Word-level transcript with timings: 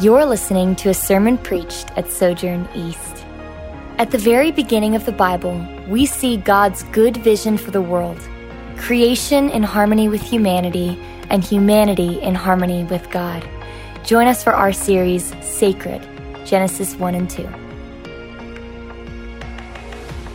You're 0.00 0.24
listening 0.24 0.76
to 0.76 0.88
a 0.88 0.94
sermon 0.94 1.36
preached 1.36 1.90
at 1.90 2.10
Sojourn 2.10 2.66
East. 2.74 3.26
At 3.98 4.10
the 4.10 4.16
very 4.16 4.50
beginning 4.50 4.96
of 4.96 5.04
the 5.04 5.12
Bible, 5.12 5.62
we 5.88 6.06
see 6.06 6.38
God's 6.38 6.84
good 6.84 7.18
vision 7.18 7.58
for 7.58 7.70
the 7.70 7.82
world 7.82 8.18
creation 8.78 9.50
in 9.50 9.62
harmony 9.62 10.08
with 10.08 10.22
humanity, 10.22 10.98
and 11.28 11.44
humanity 11.44 12.18
in 12.22 12.34
harmony 12.34 12.84
with 12.84 13.10
God. 13.10 13.46
Join 14.02 14.26
us 14.26 14.42
for 14.42 14.54
our 14.54 14.72
series, 14.72 15.34
Sacred 15.42 16.00
Genesis 16.46 16.94
1 16.94 17.14
and 17.14 17.28
2. 17.28 17.46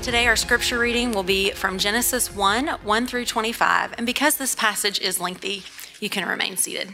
Today, 0.04 0.28
our 0.28 0.36
scripture 0.36 0.78
reading 0.78 1.12
will 1.12 1.24
be 1.24 1.50
from 1.52 1.80
Genesis 1.80 2.36
1 2.36 2.68
1 2.68 3.08
through 3.08 3.26
25. 3.26 3.96
And 3.98 4.06
because 4.06 4.38
this 4.38 4.54
passage 4.54 5.00
is 5.00 5.20
lengthy, 5.20 5.64
you 6.00 6.12
can 6.12 6.28
remain 6.28 6.56
seated. 6.56 6.94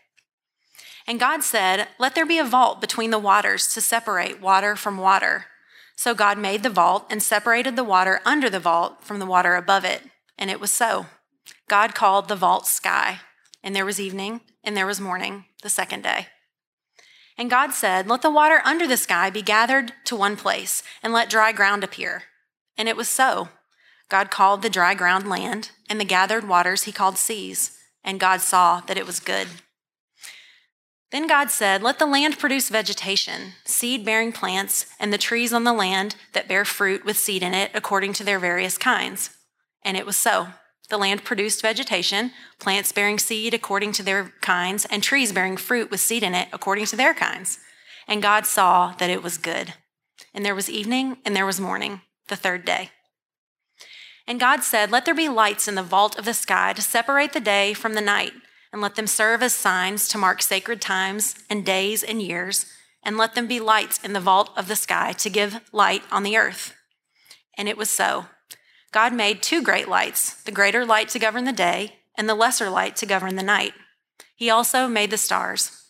And 1.11 1.19
God 1.19 1.43
said, 1.43 1.89
Let 1.99 2.15
there 2.15 2.25
be 2.25 2.39
a 2.39 2.45
vault 2.45 2.79
between 2.79 3.11
the 3.11 3.19
waters 3.19 3.67
to 3.73 3.81
separate 3.81 4.39
water 4.39 4.77
from 4.77 4.97
water. 4.97 5.47
So 5.97 6.15
God 6.15 6.37
made 6.37 6.63
the 6.63 6.69
vault 6.69 7.05
and 7.09 7.21
separated 7.21 7.75
the 7.75 7.83
water 7.83 8.21
under 8.23 8.49
the 8.49 8.61
vault 8.61 9.03
from 9.03 9.19
the 9.19 9.25
water 9.25 9.55
above 9.55 9.83
it. 9.83 10.03
And 10.37 10.49
it 10.49 10.61
was 10.61 10.71
so. 10.71 11.07
God 11.67 11.95
called 11.95 12.29
the 12.29 12.37
vault 12.37 12.65
sky. 12.65 13.19
And 13.61 13.75
there 13.75 13.83
was 13.83 13.99
evening, 13.99 14.39
and 14.63 14.77
there 14.77 14.85
was 14.85 15.01
morning, 15.01 15.43
the 15.63 15.69
second 15.69 16.03
day. 16.03 16.27
And 17.37 17.49
God 17.49 17.73
said, 17.73 18.07
Let 18.07 18.21
the 18.21 18.31
water 18.31 18.61
under 18.63 18.87
the 18.87 18.95
sky 18.95 19.29
be 19.29 19.41
gathered 19.41 19.91
to 20.05 20.15
one 20.15 20.37
place, 20.37 20.81
and 21.03 21.11
let 21.11 21.29
dry 21.29 21.51
ground 21.51 21.83
appear. 21.83 22.23
And 22.77 22.87
it 22.87 22.95
was 22.95 23.09
so. 23.09 23.49
God 24.07 24.31
called 24.31 24.61
the 24.61 24.69
dry 24.69 24.93
ground 24.93 25.27
land, 25.27 25.71
and 25.89 25.99
the 25.99 26.05
gathered 26.05 26.47
waters 26.47 26.83
he 26.83 26.93
called 26.93 27.17
seas. 27.17 27.77
And 28.01 28.17
God 28.17 28.39
saw 28.39 28.79
that 28.87 28.97
it 28.97 29.05
was 29.05 29.19
good. 29.19 29.49
Then 31.11 31.27
God 31.27 31.51
said, 31.51 31.83
Let 31.83 31.99
the 31.99 32.05
land 32.05 32.39
produce 32.39 32.69
vegetation, 32.69 33.53
seed 33.65 34.05
bearing 34.05 34.31
plants, 34.31 34.85
and 34.99 35.11
the 35.11 35.17
trees 35.17 35.51
on 35.51 35.65
the 35.65 35.73
land 35.73 36.15
that 36.33 36.47
bear 36.47 36.63
fruit 36.63 37.03
with 37.03 37.17
seed 37.17 37.43
in 37.43 37.53
it 37.53 37.71
according 37.73 38.13
to 38.13 38.23
their 38.23 38.39
various 38.39 38.77
kinds. 38.77 39.29
And 39.83 39.97
it 39.97 40.05
was 40.05 40.15
so. 40.15 40.47
The 40.89 40.97
land 40.97 41.23
produced 41.23 41.61
vegetation, 41.61 42.31
plants 42.59 42.91
bearing 42.91 43.19
seed 43.19 43.53
according 43.53 43.91
to 43.93 44.03
their 44.03 44.33
kinds, 44.41 44.85
and 44.85 45.03
trees 45.03 45.31
bearing 45.31 45.57
fruit 45.57 45.91
with 45.91 45.99
seed 45.99 46.23
in 46.23 46.33
it 46.33 46.47
according 46.53 46.85
to 46.87 46.95
their 46.95 47.13
kinds. 47.13 47.59
And 48.07 48.21
God 48.21 48.45
saw 48.45 48.93
that 48.97 49.09
it 49.09 49.23
was 49.23 49.37
good. 49.37 49.73
And 50.33 50.45
there 50.45 50.55
was 50.55 50.69
evening 50.69 51.17
and 51.25 51.35
there 51.35 51.45
was 51.45 51.59
morning, 51.59 52.01
the 52.29 52.35
third 52.35 52.63
day. 52.63 52.89
And 54.27 54.39
God 54.39 54.63
said, 54.63 54.91
Let 54.91 55.03
there 55.03 55.15
be 55.15 55.27
lights 55.27 55.67
in 55.67 55.75
the 55.75 55.83
vault 55.83 56.17
of 56.17 56.23
the 56.23 56.33
sky 56.33 56.71
to 56.73 56.81
separate 56.81 57.33
the 57.33 57.41
day 57.41 57.73
from 57.73 57.95
the 57.95 58.01
night 58.01 58.31
and 58.71 58.81
let 58.81 58.95
them 58.95 59.07
serve 59.07 59.43
as 59.43 59.53
signs 59.53 60.07
to 60.07 60.17
mark 60.17 60.41
sacred 60.41 60.81
times 60.81 61.35
and 61.49 61.65
days 61.65 62.03
and 62.03 62.21
years, 62.21 62.65
and 63.03 63.17
let 63.17 63.35
them 63.35 63.47
be 63.47 63.59
lights 63.59 64.03
in 64.03 64.13
the 64.13 64.19
vault 64.19 64.51
of 64.55 64.67
the 64.67 64.75
sky 64.75 65.11
to 65.13 65.29
give 65.29 65.59
light 65.71 66.03
on 66.11 66.23
the 66.23 66.37
earth. 66.37 66.75
And 67.57 67.67
it 67.67 67.77
was 67.77 67.89
so. 67.89 68.25
God 68.91 69.13
made 69.13 69.41
two 69.41 69.61
great 69.61 69.87
lights 69.87 70.41
the 70.43 70.51
greater 70.51 70.85
light 70.85 71.09
to 71.09 71.19
govern 71.19 71.45
the 71.45 71.51
day, 71.51 71.95
and 72.17 72.27
the 72.27 72.35
lesser 72.35 72.69
light 72.69 72.95
to 72.97 73.05
govern 73.05 73.35
the 73.35 73.43
night. 73.43 73.73
He 74.35 74.49
also 74.49 74.87
made 74.87 75.11
the 75.11 75.17
stars. 75.17 75.83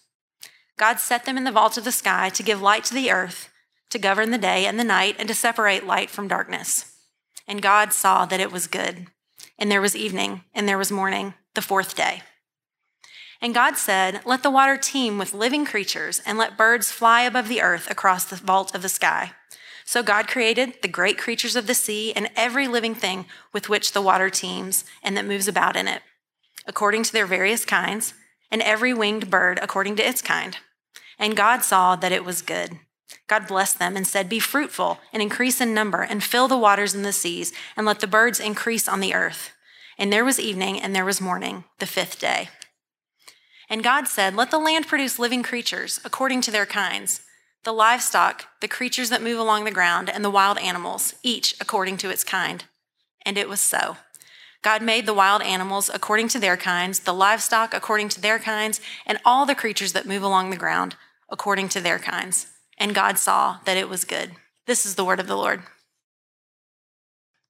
God 0.78 1.00
set 1.00 1.26
them 1.26 1.38
in 1.38 1.44
the 1.44 1.52
vault 1.52 1.78
of 1.78 1.84
the 1.84 1.92
sky 1.92 2.30
to 2.30 2.44
give 2.44 2.62
light 2.62 2.84
to 2.86 2.94
the 2.94 3.12
earth, 3.12 3.50
to 3.90 4.00
govern 4.00 4.32
the 4.32 4.38
day 4.38 4.66
and 4.66 4.80
the 4.80 4.84
night, 4.84 5.16
and 5.20 5.28
to 5.28 5.36
separate 5.36 5.86
light 5.86 6.10
from 6.10 6.28
darkness. 6.28 6.98
And 7.48 7.62
God 7.62 7.94
saw 7.94 8.26
that 8.26 8.40
it 8.40 8.52
was 8.52 8.68
good. 8.68 9.08
And 9.58 9.72
there 9.72 9.82
was 9.82 9.96
evening, 9.96 10.44
and 10.54 10.68
there 10.68 10.78
was 10.78 10.92
morning, 10.92 11.34
the 11.54 11.62
fourth 11.62 11.96
day. 11.96 12.24
And 13.42 13.56
God 13.56 13.76
said, 13.76 14.22
Let 14.24 14.44
the 14.44 14.52
water 14.52 14.78
teem 14.78 15.18
with 15.18 15.34
living 15.34 15.66
creatures, 15.66 16.22
and 16.26 16.38
let 16.38 16.58
birds 16.58 16.92
fly 16.92 17.24
above 17.24 17.48
the 17.48 17.62
earth 17.62 17.90
across 17.90 18.26
the 18.26 18.36
vault 18.36 18.76
of 18.76 18.84
the 18.84 18.90
sky. 18.90 19.32
So 19.84 20.04
God 20.04 20.28
created 20.28 20.76
the 20.82 20.88
great 20.88 21.18
creatures 21.18 21.56
of 21.56 21.68
the 21.68 21.74
sea 21.74 22.14
and 22.14 22.30
every 22.36 22.68
living 22.68 22.96
thing 22.96 23.26
with 23.52 23.68
which 23.68 23.92
the 23.92 24.02
water 24.02 24.30
teems 24.30 24.86
and 25.04 25.18
that 25.18 25.26
moves 25.26 25.48
about 25.48 25.76
in 25.76 25.88
it, 25.88 26.04
according 26.68 27.04
to 27.04 27.12
their 27.14 27.26
various 27.26 27.66
kinds, 27.66 28.14
and 28.52 28.62
every 28.62 28.94
winged 28.94 29.30
bird 29.32 29.60
according 29.62 29.96
to 29.96 30.08
its 30.08 30.22
kind. 30.22 30.58
And 31.18 31.36
God 31.36 31.64
saw 31.64 31.96
that 31.96 32.12
it 32.12 32.24
was 32.24 32.42
good. 32.42 32.80
God 33.28 33.48
blessed 33.48 33.80
them 33.80 33.98
and 33.98 34.06
said, 34.06 34.30
Be 34.30 34.40
fruitful 34.40 35.00
and 35.12 35.22
increase 35.22 35.60
in 35.60 35.74
number, 35.74 36.02
and 36.02 36.24
fill 36.24 36.48
the 36.48 36.58
waters 36.58 36.94
in 36.94 37.02
the 37.02 37.12
seas, 37.12 37.52
and 37.76 37.86
let 37.86 38.00
the 38.00 38.08
birds 38.08 38.40
increase 38.40 38.88
on 38.88 39.00
the 39.00 39.14
earth. 39.14 39.52
And 39.98 40.12
there 40.12 40.26
was 40.26 40.40
evening 40.40 40.82
and 40.82 40.96
there 40.96 41.06
was 41.06 41.20
morning, 41.20 41.64
the 41.80 41.86
fifth 41.86 42.20
day. 42.20 42.50
And 43.72 43.82
God 43.82 44.06
said, 44.06 44.36
Let 44.36 44.52
the 44.52 44.60
land 44.60 44.86
produce 44.86 45.18
living 45.18 45.44
creatures 45.44 46.02
according 46.04 46.42
to 46.42 46.52
their 46.52 46.66
kinds, 46.66 47.22
the 47.64 47.72
livestock, 47.72 48.48
the 48.60 48.68
creatures 48.68 49.10
that 49.10 49.24
move 49.24 49.40
along 49.40 49.64
the 49.64 49.72
ground, 49.72 50.10
and 50.10 50.26
the 50.26 50.30
wild 50.30 50.58
animals, 50.58 51.16
each 51.24 51.56
according 51.62 51.96
to 51.98 52.10
its 52.10 52.26
kind. 52.26 52.66
And 53.26 53.38
it 53.38 53.48
was 53.48 53.62
so. 53.62 53.96
God 54.62 54.82
made 54.82 55.06
the 55.06 55.14
wild 55.14 55.42
animals 55.42 55.90
according 55.92 56.28
to 56.30 56.40
their 56.40 56.58
kinds, 56.58 57.00
the 57.00 57.14
livestock 57.14 57.74
according 57.74 58.10
to 58.10 58.22
their 58.22 58.40
kinds, 58.40 58.82
and 59.06 59.20
all 59.24 59.46
the 59.46 59.56
creatures 59.56 59.94
that 59.94 60.06
move 60.06 60.22
along 60.22 60.50
the 60.50 60.58
ground 60.58 60.98
according 61.30 61.70
to 61.70 61.80
their 61.80 61.98
kinds. 61.98 62.48
And 62.78 62.94
God 62.94 63.18
saw 63.18 63.60
that 63.64 63.78
it 63.78 63.88
was 63.88 64.04
good. 64.04 64.32
This 64.68 64.86
is 64.86 64.96
the 64.96 65.06
word 65.06 65.22
of 65.22 65.28
the 65.28 65.38
Lord. 65.38 65.64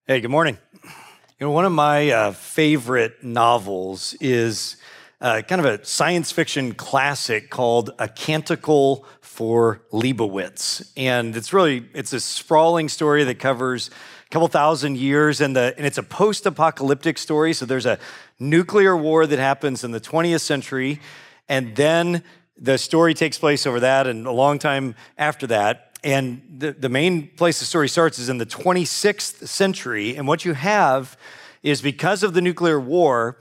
Hey, 0.05 0.21
good 0.21 0.29
morning. 0.29 0.59
You 0.83 1.47
know, 1.47 1.51
one 1.51 1.65
of 1.65 1.71
my 1.71 2.11
uh, 2.11 2.31
favorite 2.33 3.23
novels 3.23 4.13
is 4.21 4.77
uh, 5.21 5.43
kind 5.43 5.63
of 5.63 5.65
a 5.65 5.85
science 5.85 6.31
fiction 6.31 6.73
classic 6.73 7.51
called 7.51 7.91
A 7.99 8.07
Canticle 8.07 9.05
for 9.21 9.83
Leibowitz. 9.91 10.91
And 10.97 11.37
it's 11.37 11.53
really, 11.53 11.85
it's 11.93 12.11
a 12.11 12.19
sprawling 12.19 12.89
story 12.89 13.23
that 13.25 13.37
covers 13.37 13.91
a 14.25 14.29
couple 14.29 14.47
thousand 14.47 14.97
years 14.97 15.39
and, 15.39 15.55
the, 15.55 15.75
and 15.77 15.85
it's 15.85 15.99
a 15.99 16.03
post-apocalyptic 16.03 17.19
story. 17.19 17.53
So 17.53 17.67
there's 17.67 17.85
a 17.85 17.99
nuclear 18.39 18.97
war 18.97 19.27
that 19.27 19.37
happens 19.37 19.83
in 19.83 19.91
the 19.91 20.01
20th 20.01 20.41
century. 20.41 20.99
And 21.47 21.75
then 21.75 22.23
the 22.57 22.79
story 22.79 23.13
takes 23.13 23.37
place 23.37 23.67
over 23.67 23.79
that 23.81 24.07
and 24.07 24.25
a 24.25 24.31
long 24.31 24.57
time 24.57 24.95
after 25.19 25.45
that. 25.47 25.99
And 26.03 26.41
the, 26.57 26.71
the 26.71 26.89
main 26.89 27.27
place 27.27 27.59
the 27.59 27.65
story 27.65 27.89
starts 27.89 28.17
is 28.17 28.27
in 28.27 28.39
the 28.39 28.45
26th 28.47 29.47
century. 29.47 30.15
And 30.15 30.27
what 30.27 30.45
you 30.45 30.53
have 30.55 31.15
is 31.61 31.79
because 31.83 32.23
of 32.23 32.33
the 32.33 32.41
nuclear 32.41 32.79
war, 32.79 33.37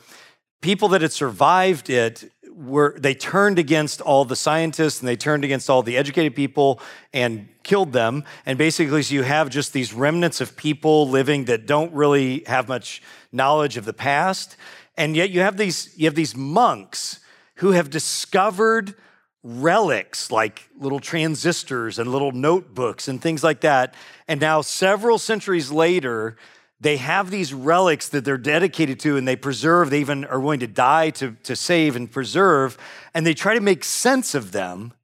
people 0.60 0.88
that 0.88 1.02
had 1.02 1.12
survived 1.12 1.90
it 1.90 2.30
were 2.60 2.94
they 2.98 3.14
turned 3.14 3.58
against 3.58 4.00
all 4.00 4.24
the 4.24 4.36
scientists 4.36 5.00
and 5.00 5.08
they 5.08 5.16
turned 5.16 5.44
against 5.44 5.70
all 5.70 5.82
the 5.82 5.96
educated 5.96 6.36
people 6.36 6.80
and 7.12 7.48
killed 7.62 7.92
them. 7.92 8.24
And 8.44 8.58
basically 8.58 9.02
so 9.02 9.14
you 9.14 9.22
have 9.22 9.48
just 9.48 9.72
these 9.72 9.94
remnants 9.94 10.40
of 10.40 10.56
people 10.56 11.08
living 11.08 11.46
that 11.46 11.66
don't 11.66 11.92
really 11.94 12.44
have 12.46 12.68
much 12.68 13.02
knowledge 13.32 13.76
of 13.76 13.86
the 13.86 13.94
past. 13.94 14.56
And 14.96 15.16
yet 15.16 15.30
you 15.30 15.40
have 15.40 15.56
these 15.56 15.94
you 15.96 16.04
have 16.06 16.14
these 16.14 16.36
monks 16.36 17.20
who 17.56 17.72
have 17.72 17.88
discovered 17.88 18.94
relics 19.42 20.30
like 20.30 20.68
little 20.78 21.00
transistors 21.00 21.98
and 21.98 22.12
little 22.12 22.32
notebooks 22.32 23.08
and 23.08 23.22
things 23.22 23.42
like 23.42 23.62
that. 23.62 23.94
And 24.28 24.40
now 24.40 24.60
several 24.60 25.16
centuries 25.16 25.70
later 25.70 26.36
they 26.80 26.96
have 26.96 27.30
these 27.30 27.52
relics 27.52 28.08
that 28.08 28.24
they're 28.24 28.38
dedicated 28.38 28.98
to 29.00 29.16
and 29.16 29.28
they 29.28 29.36
preserve. 29.36 29.90
They 29.90 30.00
even 30.00 30.24
are 30.24 30.40
willing 30.40 30.60
to 30.60 30.66
die 30.66 31.10
to, 31.10 31.36
to 31.42 31.54
save 31.54 31.94
and 31.94 32.10
preserve, 32.10 32.78
and 33.12 33.26
they 33.26 33.34
try 33.34 33.54
to 33.54 33.60
make 33.60 33.84
sense 33.84 34.34
of 34.34 34.52
them. 34.52 34.94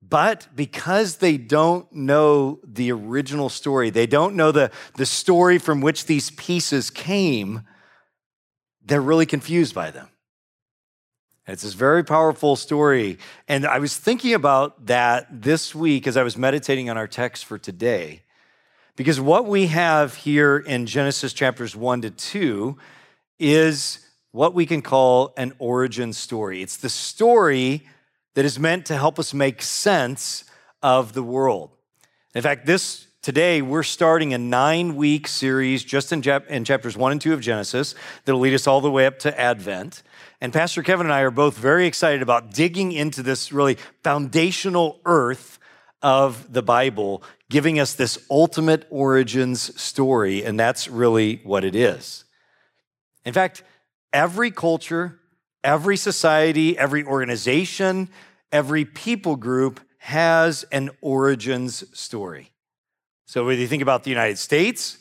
But 0.00 0.48
because 0.54 1.16
they 1.16 1.36
don't 1.36 1.90
know 1.92 2.58
the 2.64 2.90
original 2.92 3.48
story, 3.48 3.90
they 3.90 4.06
don't 4.06 4.34
know 4.34 4.50
the, 4.50 4.70
the 4.96 5.06
story 5.06 5.58
from 5.58 5.80
which 5.80 6.06
these 6.06 6.30
pieces 6.30 6.90
came, 6.90 7.62
they're 8.84 9.00
really 9.00 9.26
confused 9.26 9.74
by 9.74 9.90
them. 9.90 10.08
It's 11.46 11.62
this 11.62 11.74
very 11.74 12.04
powerful 12.04 12.56
story. 12.56 13.18
And 13.48 13.66
I 13.66 13.78
was 13.78 13.96
thinking 13.96 14.34
about 14.34 14.86
that 14.86 15.42
this 15.42 15.74
week 15.74 16.06
as 16.06 16.16
I 16.16 16.22
was 16.22 16.36
meditating 16.36 16.88
on 16.88 16.96
our 16.96 17.08
text 17.08 17.44
for 17.44 17.58
today. 17.58 18.22
Because 18.96 19.18
what 19.18 19.46
we 19.46 19.68
have 19.68 20.14
here 20.14 20.58
in 20.58 20.84
Genesis 20.86 21.32
chapters 21.32 21.74
1 21.74 22.02
to 22.02 22.10
2 22.10 22.76
is 23.38 24.06
what 24.32 24.52
we 24.52 24.66
can 24.66 24.82
call 24.82 25.32
an 25.36 25.54
origin 25.58 26.12
story. 26.12 26.62
It's 26.62 26.76
the 26.76 26.90
story 26.90 27.86
that 28.34 28.44
is 28.44 28.58
meant 28.58 28.86
to 28.86 28.96
help 28.96 29.18
us 29.18 29.32
make 29.32 29.62
sense 29.62 30.44
of 30.82 31.14
the 31.14 31.22
world. 31.22 31.70
In 32.34 32.42
fact, 32.42 32.66
this 32.66 33.06
today 33.22 33.62
we're 33.62 33.82
starting 33.82 34.34
a 34.34 34.38
nine 34.38 34.96
week 34.96 35.26
series 35.26 35.84
just 35.84 36.12
in, 36.12 36.22
in, 36.48 36.64
chapters 36.64 36.96
one 36.96 37.12
and 37.12 37.20
two 37.20 37.32
of 37.32 37.40
Genesis 37.40 37.94
that'll 38.24 38.40
lead 38.40 38.54
us 38.54 38.66
all 38.66 38.80
the 38.82 38.90
way 38.90 39.06
up 39.06 39.18
to 39.20 39.40
Advent. 39.40 40.02
And 40.40 40.52
Pastor 40.52 40.82
Kevin 40.82 41.06
and 41.06 41.12
I 41.14 41.20
are 41.20 41.30
both 41.30 41.56
very 41.56 41.86
excited 41.86 42.20
about 42.20 42.52
digging 42.52 42.92
into 42.92 43.22
this 43.22 43.52
really 43.52 43.78
foundational 44.02 45.00
earth 45.06 45.58
of 46.02 46.52
the 46.52 46.62
Bible, 46.62 47.22
giving 47.48 47.78
us 47.78 47.94
this 47.94 48.18
ultimate 48.30 48.86
origins 48.90 49.80
story. 49.80 50.44
And 50.44 50.58
that's 50.58 50.88
really 50.88 51.40
what 51.44 51.64
it 51.64 51.76
is. 51.76 52.24
In 53.24 53.32
fact, 53.32 53.62
every 54.12 54.50
culture, 54.50 55.20
every 55.62 55.96
society, 55.96 56.76
every 56.76 57.04
organization, 57.04 58.08
every 58.50 58.84
people 58.84 59.36
group 59.36 59.80
has 59.98 60.64
an 60.72 60.90
origins 61.00 61.84
story. 61.98 62.50
So, 63.26 63.46
whether 63.46 63.60
you 63.60 63.68
think 63.68 63.82
about 63.82 64.02
the 64.02 64.10
United 64.10 64.36
States, 64.36 64.98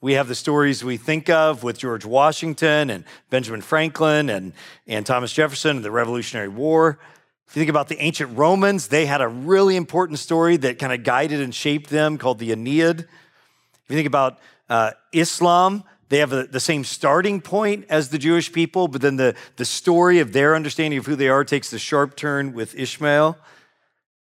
we 0.00 0.14
have 0.14 0.28
the 0.28 0.34
stories 0.34 0.82
we 0.82 0.96
think 0.96 1.28
of 1.28 1.62
with 1.62 1.78
George 1.78 2.04
Washington 2.04 2.90
and 2.90 3.04
Benjamin 3.28 3.60
Franklin 3.60 4.30
and, 4.30 4.52
and 4.86 5.06
Thomas 5.06 5.32
Jefferson 5.32 5.76
and 5.76 5.84
the 5.84 5.90
Revolutionary 5.90 6.48
War. 6.48 6.98
If 7.50 7.56
you 7.56 7.62
think 7.62 7.70
about 7.70 7.88
the 7.88 7.98
ancient 8.00 8.38
Romans, 8.38 8.86
they 8.86 9.06
had 9.06 9.20
a 9.20 9.26
really 9.26 9.74
important 9.74 10.20
story 10.20 10.56
that 10.58 10.78
kind 10.78 10.92
of 10.92 11.02
guided 11.02 11.40
and 11.40 11.52
shaped 11.52 11.90
them 11.90 12.16
called 12.16 12.38
the 12.38 12.52
Aeneid. 12.52 13.00
If 13.00 13.08
you 13.88 13.96
think 13.96 14.06
about 14.06 14.38
uh, 14.68 14.92
Islam, 15.12 15.82
they 16.10 16.18
have 16.18 16.32
a, 16.32 16.44
the 16.44 16.60
same 16.60 16.84
starting 16.84 17.40
point 17.40 17.86
as 17.88 18.10
the 18.10 18.18
Jewish 18.18 18.52
people, 18.52 18.86
but 18.86 19.00
then 19.00 19.16
the, 19.16 19.34
the 19.56 19.64
story 19.64 20.20
of 20.20 20.32
their 20.32 20.54
understanding 20.54 20.96
of 21.00 21.06
who 21.06 21.16
they 21.16 21.28
are 21.28 21.42
takes 21.42 21.70
the 21.70 21.80
sharp 21.80 22.14
turn 22.14 22.52
with 22.52 22.76
Ishmael. 22.76 23.36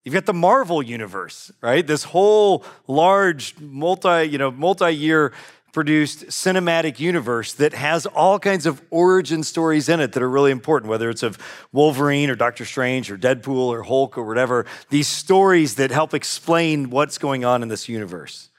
You've 0.05 0.15
got 0.15 0.25
the 0.25 0.33
Marvel 0.33 0.83
universe, 0.83 1.53
right? 1.61 1.87
This 1.87 2.05
whole 2.05 2.65
large 2.87 3.61
multi, 3.61 4.25
you 4.25 4.39
know, 4.39 4.51
multi-year 4.51 5.35
produced 5.79 6.27
cinematic 6.27 6.99
universe 6.99 7.53
that 7.53 7.73
has 7.73 8.05
all 8.05 8.41
kinds 8.41 8.67
of 8.67 8.83
origin 8.91 9.45
stories 9.45 9.89
in 9.89 10.01
it 10.01 10.11
that 10.11 10.21
are 10.21 10.29
really 10.29 10.51
important, 10.51 10.91
whether 10.91 11.09
it's 11.09 11.23
of 11.23 11.39
Wolverine 11.71 12.31
or 12.31 12.35
Doctor 12.35 12.65
Strange 12.65 13.13
or 13.13 13.17
Deadpool 13.17 13.69
or 13.69 13.85
Hulk 13.85 14.19
or 14.19 14.25
whatever, 14.25 14.67
these 14.91 15.07
stories 15.07 15.77
that 15.77 15.93
help 15.93 16.15
explain 16.15 16.91
what's 16.91 17.17
going 17.17 17.45
on 17.45 17.63
in 17.63 17.69
this 17.69 17.89
universe. 17.89 18.51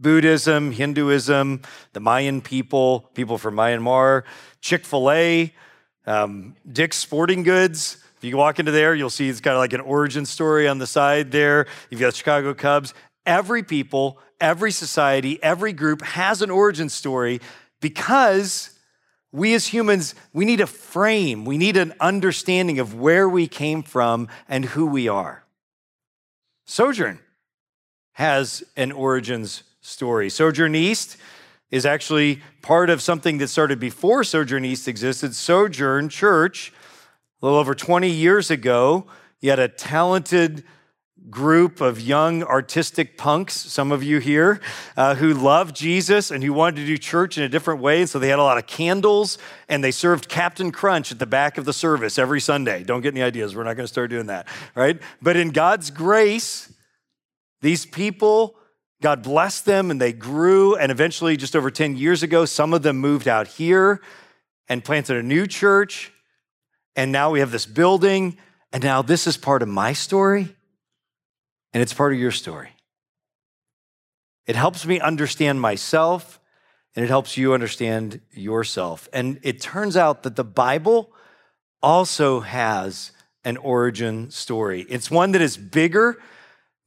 Buddhism, 0.00 0.72
Hinduism, 0.72 1.62
the 1.92 2.00
Mayan 2.00 2.40
people, 2.40 3.08
people 3.14 3.38
from 3.38 3.54
Myanmar, 3.54 4.24
Chick 4.60 4.84
fil 4.84 5.08
A, 5.08 5.54
um, 6.04 6.56
Dick's 6.72 6.96
Sporting 6.96 7.44
Goods. 7.44 7.98
If 8.16 8.24
you 8.24 8.36
walk 8.36 8.58
into 8.58 8.72
there, 8.72 8.92
you'll 8.92 9.08
see 9.08 9.28
it's 9.28 9.40
got 9.40 9.56
like 9.56 9.72
an 9.72 9.82
origin 9.82 10.26
story 10.26 10.66
on 10.66 10.78
the 10.78 10.86
side 10.88 11.30
there. 11.30 11.66
You've 11.90 12.00
got 12.00 12.12
Chicago 12.12 12.54
Cubs. 12.54 12.92
Every 13.26 13.62
people, 13.62 14.18
every 14.40 14.72
society, 14.72 15.42
every 15.42 15.72
group 15.72 16.02
has 16.02 16.42
an 16.42 16.50
origin 16.50 16.88
story 16.88 17.40
because 17.80 18.70
we 19.32 19.54
as 19.54 19.68
humans, 19.68 20.14
we 20.32 20.44
need 20.44 20.60
a 20.60 20.66
frame, 20.66 21.44
we 21.44 21.56
need 21.56 21.76
an 21.76 21.94
understanding 22.00 22.78
of 22.78 22.94
where 22.94 23.28
we 23.28 23.46
came 23.46 23.82
from 23.82 24.28
and 24.48 24.64
who 24.64 24.86
we 24.86 25.08
are. 25.08 25.44
Sojourn 26.66 27.20
has 28.12 28.64
an 28.76 28.92
origins 28.92 29.62
story. 29.80 30.28
Sojourn 30.30 30.74
East 30.74 31.16
is 31.70 31.86
actually 31.86 32.42
part 32.62 32.90
of 32.90 33.00
something 33.00 33.38
that 33.38 33.48
started 33.48 33.78
before 33.78 34.24
Sojourn 34.24 34.64
East 34.64 34.88
existed. 34.88 35.34
Sojourn 35.34 36.08
Church, 36.08 36.72
a 37.40 37.46
little 37.46 37.58
over 37.58 37.74
20 37.74 38.10
years 38.10 38.50
ago, 38.50 39.06
you 39.40 39.50
had 39.50 39.58
a 39.58 39.68
talented 39.68 40.64
group 41.28 41.80
of 41.80 42.00
young 42.00 42.42
artistic 42.42 43.18
punks, 43.18 43.54
some 43.54 43.92
of 43.92 44.02
you 44.02 44.18
here, 44.18 44.60
uh, 44.96 45.14
who 45.14 45.34
loved 45.34 45.76
Jesus 45.76 46.30
and 46.30 46.42
who 46.42 46.52
wanted 46.52 46.76
to 46.76 46.86
do 46.86 46.96
church 46.96 47.36
in 47.36 47.44
a 47.44 47.48
different 47.48 47.80
way. 47.80 48.00
And 48.00 48.08
so 48.08 48.18
they 48.18 48.28
had 48.28 48.38
a 48.38 48.42
lot 48.42 48.58
of 48.58 48.66
candles 48.66 49.38
and 49.68 49.84
they 49.84 49.90
served 49.90 50.28
Captain 50.28 50.72
Crunch 50.72 51.12
at 51.12 51.18
the 51.18 51.26
back 51.26 51.58
of 51.58 51.64
the 51.64 51.72
service 51.72 52.18
every 52.18 52.40
Sunday. 52.40 52.82
Don't 52.82 53.00
get 53.00 53.14
any 53.14 53.22
ideas. 53.22 53.54
We're 53.54 53.64
not 53.64 53.76
going 53.76 53.84
to 53.84 53.92
start 53.92 54.10
doing 54.10 54.26
that, 54.26 54.48
right? 54.74 55.00
But 55.20 55.36
in 55.36 55.50
God's 55.50 55.90
grace, 55.90 56.72
these 57.60 57.84
people 57.84 58.56
God 59.00 59.22
blessed 59.22 59.64
them 59.64 59.90
and 59.90 60.00
they 60.00 60.12
grew. 60.12 60.76
And 60.76 60.92
eventually, 60.92 61.36
just 61.36 61.56
over 61.56 61.70
10 61.70 61.96
years 61.96 62.22
ago, 62.22 62.44
some 62.44 62.74
of 62.74 62.82
them 62.82 62.98
moved 62.98 63.28
out 63.28 63.46
here 63.46 64.00
and 64.68 64.84
planted 64.84 65.16
a 65.16 65.22
new 65.22 65.46
church. 65.46 66.12
And 66.96 67.10
now 67.10 67.30
we 67.30 67.40
have 67.40 67.50
this 67.50 67.66
building. 67.66 68.36
And 68.72 68.84
now 68.84 69.00
this 69.02 69.26
is 69.26 69.36
part 69.36 69.62
of 69.62 69.68
my 69.68 69.92
story 69.94 70.54
and 71.72 71.82
it's 71.82 71.94
part 71.94 72.12
of 72.12 72.18
your 72.18 72.30
story. 72.30 72.70
It 74.46 74.56
helps 74.56 74.84
me 74.86 75.00
understand 75.00 75.60
myself 75.60 76.40
and 76.96 77.04
it 77.04 77.08
helps 77.08 77.36
you 77.36 77.54
understand 77.54 78.20
yourself. 78.32 79.08
And 79.12 79.38
it 79.42 79.60
turns 79.60 79.96
out 79.96 80.24
that 80.24 80.36
the 80.36 80.44
Bible 80.44 81.12
also 81.82 82.40
has 82.40 83.12
an 83.44 83.56
origin 83.56 84.30
story. 84.30 84.84
It's 84.88 85.10
one 85.10 85.32
that 85.32 85.40
is 85.40 85.56
bigger 85.56 86.20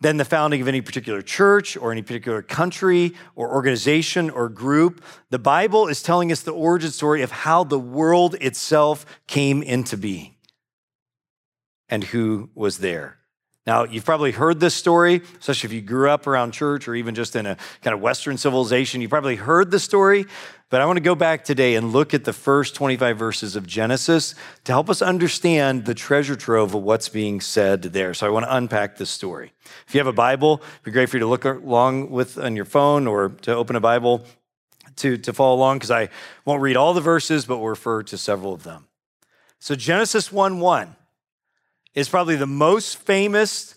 than 0.02 0.18
the 0.18 0.26
founding 0.26 0.62
of 0.62 0.68
any 0.68 0.82
particular 0.82 1.22
church 1.22 1.78
or 1.78 1.92
any 1.92 2.02
particular 2.02 2.42
country 2.42 3.14
or 3.36 3.54
organization 3.54 4.30
or 4.30 4.50
group. 4.50 5.02
The 5.30 5.40
Bible 5.40 5.88
is 5.88 6.04
telling 6.04 6.32
us 6.32 6.42
the 6.42 6.52
origin 6.52 6.92
story 6.92 7.22
of 7.22 7.32
how 7.32 7.64
the 7.64 7.80
world 7.80 8.36
itself 8.42 9.06
came 9.28 9.64
into 9.64 9.96
being 9.96 10.36
and 11.88 12.04
who 12.04 12.50
was 12.54 12.80
there. 12.80 13.18
Now, 13.66 13.86
you've 13.86 14.04
probably 14.04 14.32
heard 14.32 14.60
this 14.60 14.76
story, 14.76 15.22
especially 15.40 15.68
if 15.68 15.74
you 15.74 15.82
grew 15.82 16.10
up 16.10 16.28
around 16.28 16.52
church 16.52 16.88
or 16.90 16.96
even 16.96 17.16
just 17.16 17.34
in 17.36 17.46
a 17.46 17.56
kind 17.82 17.94
of 17.94 18.02
Western 18.02 18.38
civilization. 18.38 19.00
You've 19.00 19.10
probably 19.10 19.38
heard 19.38 19.72
the 19.72 19.80
story, 19.80 20.26
but 20.70 20.82
I 20.82 20.86
want 20.86 20.98
to 20.98 21.04
go 21.04 21.16
back 21.16 21.46
today 21.46 21.76
and 21.76 21.94
look 21.94 22.14
at 22.14 22.26
the 22.26 22.34
first 22.34 22.76
25 22.76 23.18
verses 23.18 23.56
of 23.56 23.66
Genesis 23.66 24.36
to 24.66 24.74
help 24.74 24.90
us 24.90 25.02
understand 25.02 25.86
the 25.86 25.94
treasure 25.94 26.36
trove 26.36 26.76
of 26.76 26.84
what's 26.84 27.08
being 27.08 27.40
said 27.40 27.84
there. 27.84 28.14
So 28.14 28.28
I 28.28 28.32
want 28.32 28.46
to 28.46 28.54
unpack 28.54 28.98
this 28.98 29.10
story. 29.10 29.54
If 29.88 29.96
you 29.96 30.00
have 30.00 30.08
a 30.08 30.14
Bible, 30.14 30.62
it'd 30.62 30.84
be 30.84 30.92
great 30.92 31.08
for 31.08 31.16
you 31.16 31.22
to 31.22 31.28
look 31.28 31.46
along 31.46 32.12
with 32.12 32.38
on 32.38 32.58
your 32.58 32.66
phone 32.66 33.08
or 33.08 33.30
to 33.44 33.56
open 33.56 33.78
a 33.78 33.80
Bible 33.82 34.26
to, 34.98 35.18
to 35.18 35.32
follow 35.32 35.56
along 35.56 35.78
because 35.78 35.92
I 35.92 36.10
won't 36.44 36.62
read 36.62 36.76
all 36.76 36.94
the 36.94 37.02
verses, 37.02 37.46
but 37.46 37.60
we'll 37.60 37.70
refer 37.70 38.04
to 38.04 38.18
several 38.18 38.54
of 38.54 38.64
them. 38.64 38.88
So 39.60 39.74
Genesis 39.76 40.34
1 40.34 40.60
1 40.60 40.96
is 41.94 42.10
probably 42.10 42.36
the 42.36 42.48
most 42.48 42.98
famous 42.98 43.76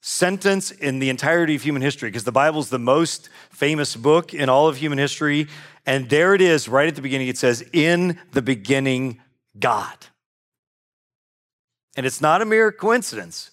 sentence 0.00 0.70
in 0.70 0.98
the 0.98 1.10
entirety 1.10 1.54
of 1.54 1.62
human 1.62 1.82
history 1.82 2.08
because 2.08 2.24
the 2.24 2.32
Bible 2.32 2.60
is 2.60 2.70
the 2.70 2.78
most 2.78 3.28
famous 3.50 3.96
book 3.96 4.32
in 4.32 4.48
all 4.48 4.68
of 4.68 4.76
human 4.76 4.98
history. 4.98 5.46
And 5.86 6.08
there 6.08 6.34
it 6.34 6.40
is, 6.40 6.68
right 6.68 6.88
at 6.88 6.96
the 6.96 7.02
beginning. 7.02 7.28
It 7.28 7.38
says, 7.38 7.62
In 7.72 8.18
the 8.32 8.42
beginning, 8.42 9.20
God. 9.58 9.96
And 11.96 12.06
it's 12.06 12.20
not 12.20 12.40
a 12.40 12.46
mere 12.46 12.72
coincidence 12.72 13.50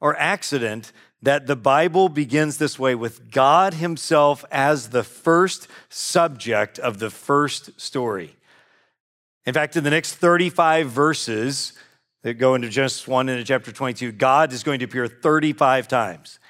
or 0.00 0.16
accident 0.16 0.92
that 1.22 1.46
the 1.46 1.56
Bible 1.56 2.08
begins 2.08 2.58
this 2.58 2.78
way 2.78 2.94
with 2.94 3.30
God 3.30 3.74
Himself 3.74 4.44
as 4.50 4.90
the 4.90 5.04
first 5.04 5.68
subject 5.88 6.78
of 6.78 6.98
the 6.98 7.10
first 7.10 7.80
story. 7.80 8.36
In 9.46 9.54
fact, 9.54 9.76
in 9.76 9.84
the 9.84 9.90
next 9.90 10.14
35 10.14 10.88
verses 10.88 11.72
that 12.24 12.34
go 12.34 12.54
into 12.54 12.70
Genesis 12.70 13.06
1 13.06 13.28
into 13.28 13.44
chapter 13.44 13.70
22, 13.70 14.10
God 14.12 14.52
is 14.52 14.62
going 14.62 14.78
to 14.78 14.86
appear 14.86 15.06
35 15.06 15.86
times. 15.86 16.40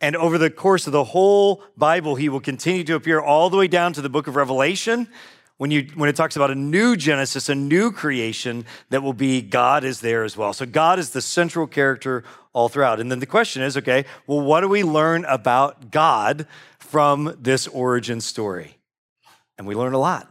And 0.00 0.14
over 0.14 0.38
the 0.38 0.48
course 0.48 0.86
of 0.86 0.92
the 0.92 1.02
whole 1.02 1.62
Bible, 1.76 2.14
he 2.14 2.28
will 2.28 2.40
continue 2.40 2.84
to 2.84 2.94
appear 2.94 3.20
all 3.20 3.50
the 3.50 3.56
way 3.56 3.66
down 3.66 3.92
to 3.94 4.00
the 4.00 4.08
book 4.08 4.28
of 4.28 4.36
Revelation. 4.36 5.08
When, 5.56 5.72
you, 5.72 5.88
when 5.96 6.08
it 6.08 6.14
talks 6.14 6.36
about 6.36 6.52
a 6.52 6.54
new 6.54 6.96
Genesis, 6.96 7.48
a 7.48 7.54
new 7.54 7.90
creation, 7.90 8.64
that 8.90 9.02
will 9.02 9.12
be 9.12 9.42
God 9.42 9.82
is 9.82 10.02
there 10.02 10.22
as 10.22 10.36
well. 10.36 10.52
So 10.52 10.66
God 10.66 11.00
is 11.00 11.10
the 11.10 11.22
central 11.22 11.66
character 11.66 12.22
all 12.52 12.68
throughout. 12.68 13.00
And 13.00 13.10
then 13.10 13.18
the 13.18 13.26
question 13.26 13.62
is 13.62 13.76
okay, 13.76 14.04
well, 14.28 14.40
what 14.40 14.60
do 14.60 14.68
we 14.68 14.84
learn 14.84 15.24
about 15.24 15.90
God 15.90 16.46
from 16.78 17.36
this 17.40 17.66
origin 17.66 18.20
story? 18.20 18.78
And 19.58 19.66
we 19.66 19.74
learn 19.74 19.94
a 19.94 19.98
lot. 19.98 20.30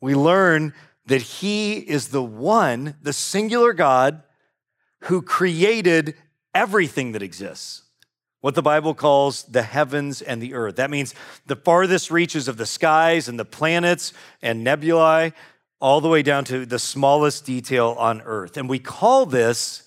We 0.00 0.14
learn 0.14 0.72
that 1.06 1.22
he 1.22 1.78
is 1.78 2.08
the 2.08 2.22
one, 2.22 2.96
the 3.02 3.12
singular 3.12 3.72
God, 3.72 4.22
who 5.04 5.22
created 5.22 6.14
everything 6.54 7.12
that 7.12 7.22
exists 7.22 7.82
what 8.40 8.54
the 8.54 8.62
Bible 8.62 8.94
calls 8.94 9.42
the 9.44 9.62
heavens 9.62 10.22
and 10.22 10.40
the 10.40 10.54
earth. 10.54 10.76
That 10.76 10.90
means 10.90 11.14
the 11.46 11.56
farthest 11.56 12.10
reaches 12.10 12.48
of 12.48 12.56
the 12.56 12.66
skies 12.66 13.28
and 13.28 13.38
the 13.38 13.44
planets 13.44 14.12
and 14.40 14.64
nebulae, 14.64 15.32
all 15.80 16.00
the 16.00 16.08
way 16.08 16.22
down 16.22 16.44
to 16.44 16.66
the 16.66 16.78
smallest 16.78 17.44
detail 17.46 17.94
on 17.98 18.20
earth. 18.22 18.56
And 18.56 18.68
we 18.68 18.78
call 18.78 19.26
this 19.26 19.84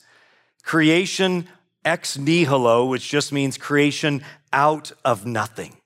creation 0.63 1.47
ex 1.85 2.17
nihilo, 2.17 2.85
which 2.85 3.09
just 3.09 3.31
means 3.31 3.57
creation 3.57 4.23
out 4.51 4.91
of 5.03 5.25
nothing. 5.25 5.77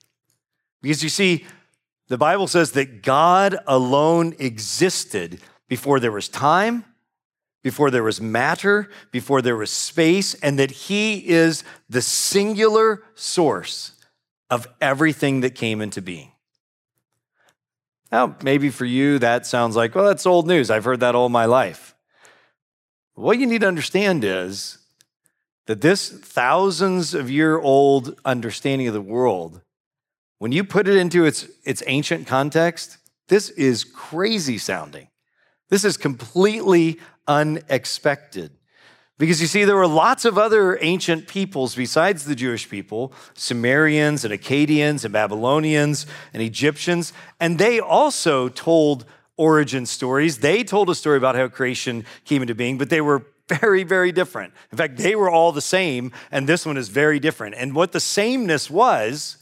Because 0.82 1.04
you 1.04 1.10
see, 1.10 1.46
the 2.08 2.18
Bible 2.18 2.48
says 2.48 2.72
that 2.72 3.04
God 3.04 3.58
alone 3.68 4.36
existed 4.40 5.40
before 5.68 6.00
there 6.00 6.12
was 6.12 6.30
time, 6.30 6.86
before 7.64 7.92
there 7.92 8.04
was 8.04 8.22
matter, 8.22 8.90
before 9.12 9.42
there 9.42 9.58
was 9.58 9.72
space, 9.72 10.34
and 10.36 10.58
that 10.58 10.72
He 10.72 11.28
is 11.28 11.64
the 11.90 12.02
singular 12.02 13.04
source 13.16 13.92
of 14.50 14.68
everything 14.80 15.42
that 15.42 15.56
came 15.56 15.82
into 15.82 16.02
being. 16.02 16.32
Now, 18.12 18.38
maybe 18.42 18.70
for 18.70 18.86
you, 18.86 19.20
that 19.20 19.46
sounds 19.46 19.76
like, 19.76 19.94
well, 19.94 20.06
that's 20.06 20.26
old 20.26 20.48
news. 20.48 20.72
I've 20.72 20.86
heard 20.86 21.02
that 21.02 21.16
all 21.16 21.28
my 21.28 21.46
life. 21.46 21.94
What 23.16 23.40
you 23.40 23.48
need 23.48 23.62
to 23.62 23.68
understand 23.68 24.24
is 24.24 24.78
that 25.66 25.82
this 25.82 26.10
thousands 26.10 27.14
of 27.14 27.30
year 27.30 27.60
old 27.60 28.18
understanding 28.24 28.88
of 28.88 28.94
the 28.94 29.02
world, 29.02 29.62
when 30.40 30.52
you 30.52 30.64
put 30.64 30.88
it 30.88 30.96
into 30.96 31.26
its, 31.26 31.48
its 31.64 31.84
ancient 31.88 32.28
context, 32.28 32.98
this 33.28 33.50
is 33.50 33.84
crazy 33.84 34.58
sounding. 34.58 35.08
This 35.70 35.84
is 35.84 35.98
completely 35.98 37.00
unexpected. 37.28 38.52
Because 39.18 39.42
you 39.42 39.48
see, 39.48 39.66
there 39.66 39.76
were 39.76 39.88
lots 39.88 40.26
of 40.26 40.38
other 40.38 40.78
ancient 40.82 41.28
peoples 41.28 41.76
besides 41.76 42.26
the 42.26 42.36
Jewish 42.36 42.70
people 42.70 43.14
Sumerians 43.34 44.24
and 44.24 44.34
Akkadians 44.34 45.04
and 45.04 45.12
Babylonians 45.12 46.06
and 46.34 46.44
Egyptians, 46.44 47.14
and 47.40 47.58
they 47.58 47.80
also 47.80 48.48
told 48.48 49.06
origin 49.36 49.86
stories. 49.88 50.38
They 50.38 50.64
told 50.64 50.90
a 50.90 50.96
story 50.96 51.18
about 51.18 51.36
how 51.36 51.48
creation 51.48 52.06
came 52.26 52.44
into 52.44 52.54
being, 52.54 52.78
but 52.78 52.90
they 52.90 53.02
were 53.02 53.26
very, 53.48 53.84
very 53.84 54.12
different. 54.12 54.54
In 54.72 54.78
fact, 54.78 54.98
they 54.98 55.16
were 55.16 55.30
all 55.30 55.52
the 55.52 55.62
same, 55.62 56.12
and 56.32 56.48
this 56.48 56.66
one 56.66 56.78
is 56.78 56.90
very 56.90 57.20
different. 57.20 57.56
And 57.56 57.74
what 57.74 57.94
the 57.94 58.00
sameness 58.00 58.70
was, 58.70 59.38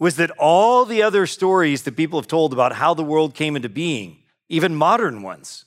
was 0.00 0.16
that 0.16 0.32
all 0.38 0.84
the 0.84 1.02
other 1.02 1.26
stories 1.26 1.82
that 1.82 1.94
people 1.94 2.18
have 2.18 2.26
told 2.26 2.52
about 2.52 2.72
how 2.72 2.94
the 2.94 3.04
world 3.04 3.34
came 3.34 3.54
into 3.54 3.68
being, 3.68 4.16
even 4.48 4.74
modern 4.74 5.22
ones, 5.22 5.66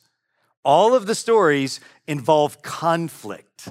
all 0.66 0.96
of 0.96 1.06
the 1.06 1.16
stories 1.16 1.80
involve 2.08 2.62
conflict. 2.64 3.70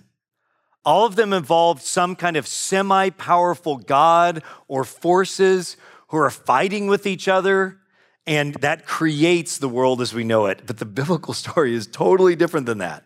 All 0.84 1.04
of 1.04 1.16
them 1.16 1.32
involve 1.32 1.82
some 1.82 2.14
kind 2.14 2.36
of 2.36 2.46
semi 2.46 3.10
powerful 3.10 3.76
God 3.76 4.42
or 4.68 4.84
forces 4.84 5.76
who 6.08 6.16
are 6.16 6.30
fighting 6.30 6.86
with 6.86 7.06
each 7.06 7.26
other, 7.28 7.78
and 8.26 8.54
that 8.56 8.86
creates 8.86 9.58
the 9.58 9.68
world 9.68 10.00
as 10.00 10.14
we 10.14 10.22
know 10.22 10.46
it. 10.46 10.62
But 10.64 10.78
the 10.78 10.84
biblical 11.00 11.34
story 11.34 11.74
is 11.74 11.86
totally 11.88 12.36
different 12.36 12.66
than 12.66 12.78
that. 12.78 13.04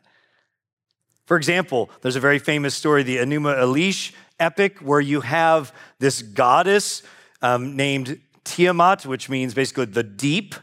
For 1.25 1.37
example, 1.37 1.91
there's 2.03 2.17
a 2.17 2.21
very 2.21 2.39
famous 2.39 2.75
story, 2.75 3.03
the 3.03 3.17
Enuma 3.17 3.59
Elish 3.59 4.13
epic, 4.39 4.79
where 4.79 5.01
you 5.01 5.23
have 5.23 5.73
this 5.99 6.23
goddess 6.23 7.03
um, 7.43 7.77
named 7.77 8.21
Tiamat, 8.45 9.07
which 9.07 9.29
means 9.29 9.55
basically 9.55 9.87
the 9.87 10.03
deep. 10.03 10.55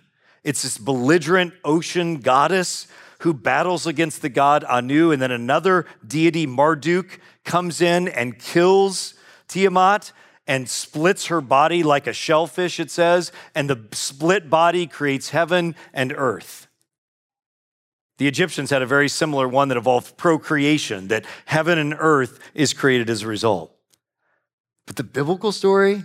It's 0.43 0.63
this 0.63 0.77
belligerent 0.77 1.53
ocean 1.63 2.17
goddess 2.17 2.87
who 3.19 3.33
battles 3.33 3.87
against 3.87 4.21
the 4.21 4.29
god 4.29 4.65
Anu, 4.65 5.11
and 5.11 5.21
then 5.21 5.31
another 5.31 5.85
deity, 6.05 6.45
Marduk, 6.45 7.19
comes 7.45 7.81
in 7.81 8.09
and 8.09 8.37
kills 8.37 9.13
Tiamat 9.47 10.11
and 10.45 10.69
splits 10.69 11.27
her 11.27 11.39
body 11.39 11.83
like 11.83 12.05
a 12.05 12.13
shellfish, 12.13 12.79
it 12.79 12.91
says, 12.91 13.31
and 13.55 13.69
the 13.69 13.79
split 13.93 14.49
body 14.49 14.87
creates 14.87 15.29
heaven 15.29 15.75
and 15.93 16.13
earth. 16.15 16.67
The 18.17 18.27
Egyptians 18.27 18.69
had 18.69 18.81
a 18.81 18.85
very 18.85 19.07
similar 19.07 19.47
one 19.47 19.69
that 19.69 19.77
involved 19.77 20.17
procreation, 20.17 21.07
that 21.07 21.25
heaven 21.45 21.77
and 21.77 21.95
earth 21.97 22.39
is 22.53 22.73
created 22.73 23.09
as 23.09 23.23
a 23.23 23.27
result. 23.27 23.73
But 24.85 24.97
the 24.97 25.03
biblical 25.03 25.51
story 25.51 26.03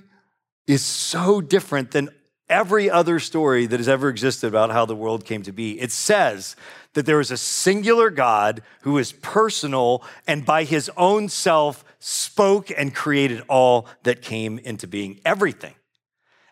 is 0.68 0.84
so 0.84 1.40
different 1.40 1.90
than 1.90 2.10
every 2.48 2.88
other 2.88 3.18
story 3.18 3.66
that 3.66 3.80
has 3.80 3.88
ever 3.88 4.08
existed 4.08 4.46
about 4.46 4.70
how 4.70 4.86
the 4.86 4.94
world 4.94 5.24
came 5.24 5.42
to 5.42 5.52
be. 5.52 5.80
It 5.80 5.90
says 5.90 6.56
that 6.94 7.06
there 7.06 7.20
is 7.20 7.30
a 7.30 7.36
singular 7.36 8.10
God 8.10 8.62
who 8.82 8.98
is 8.98 9.12
personal 9.12 10.02
and 10.26 10.44
by 10.44 10.64
his 10.64 10.90
own 10.96 11.28
self 11.28 11.84
spoke 11.98 12.70
and 12.76 12.94
created 12.94 13.42
all 13.48 13.86
that 14.04 14.22
came 14.22 14.58
into 14.58 14.86
being, 14.86 15.20
everything. 15.24 15.74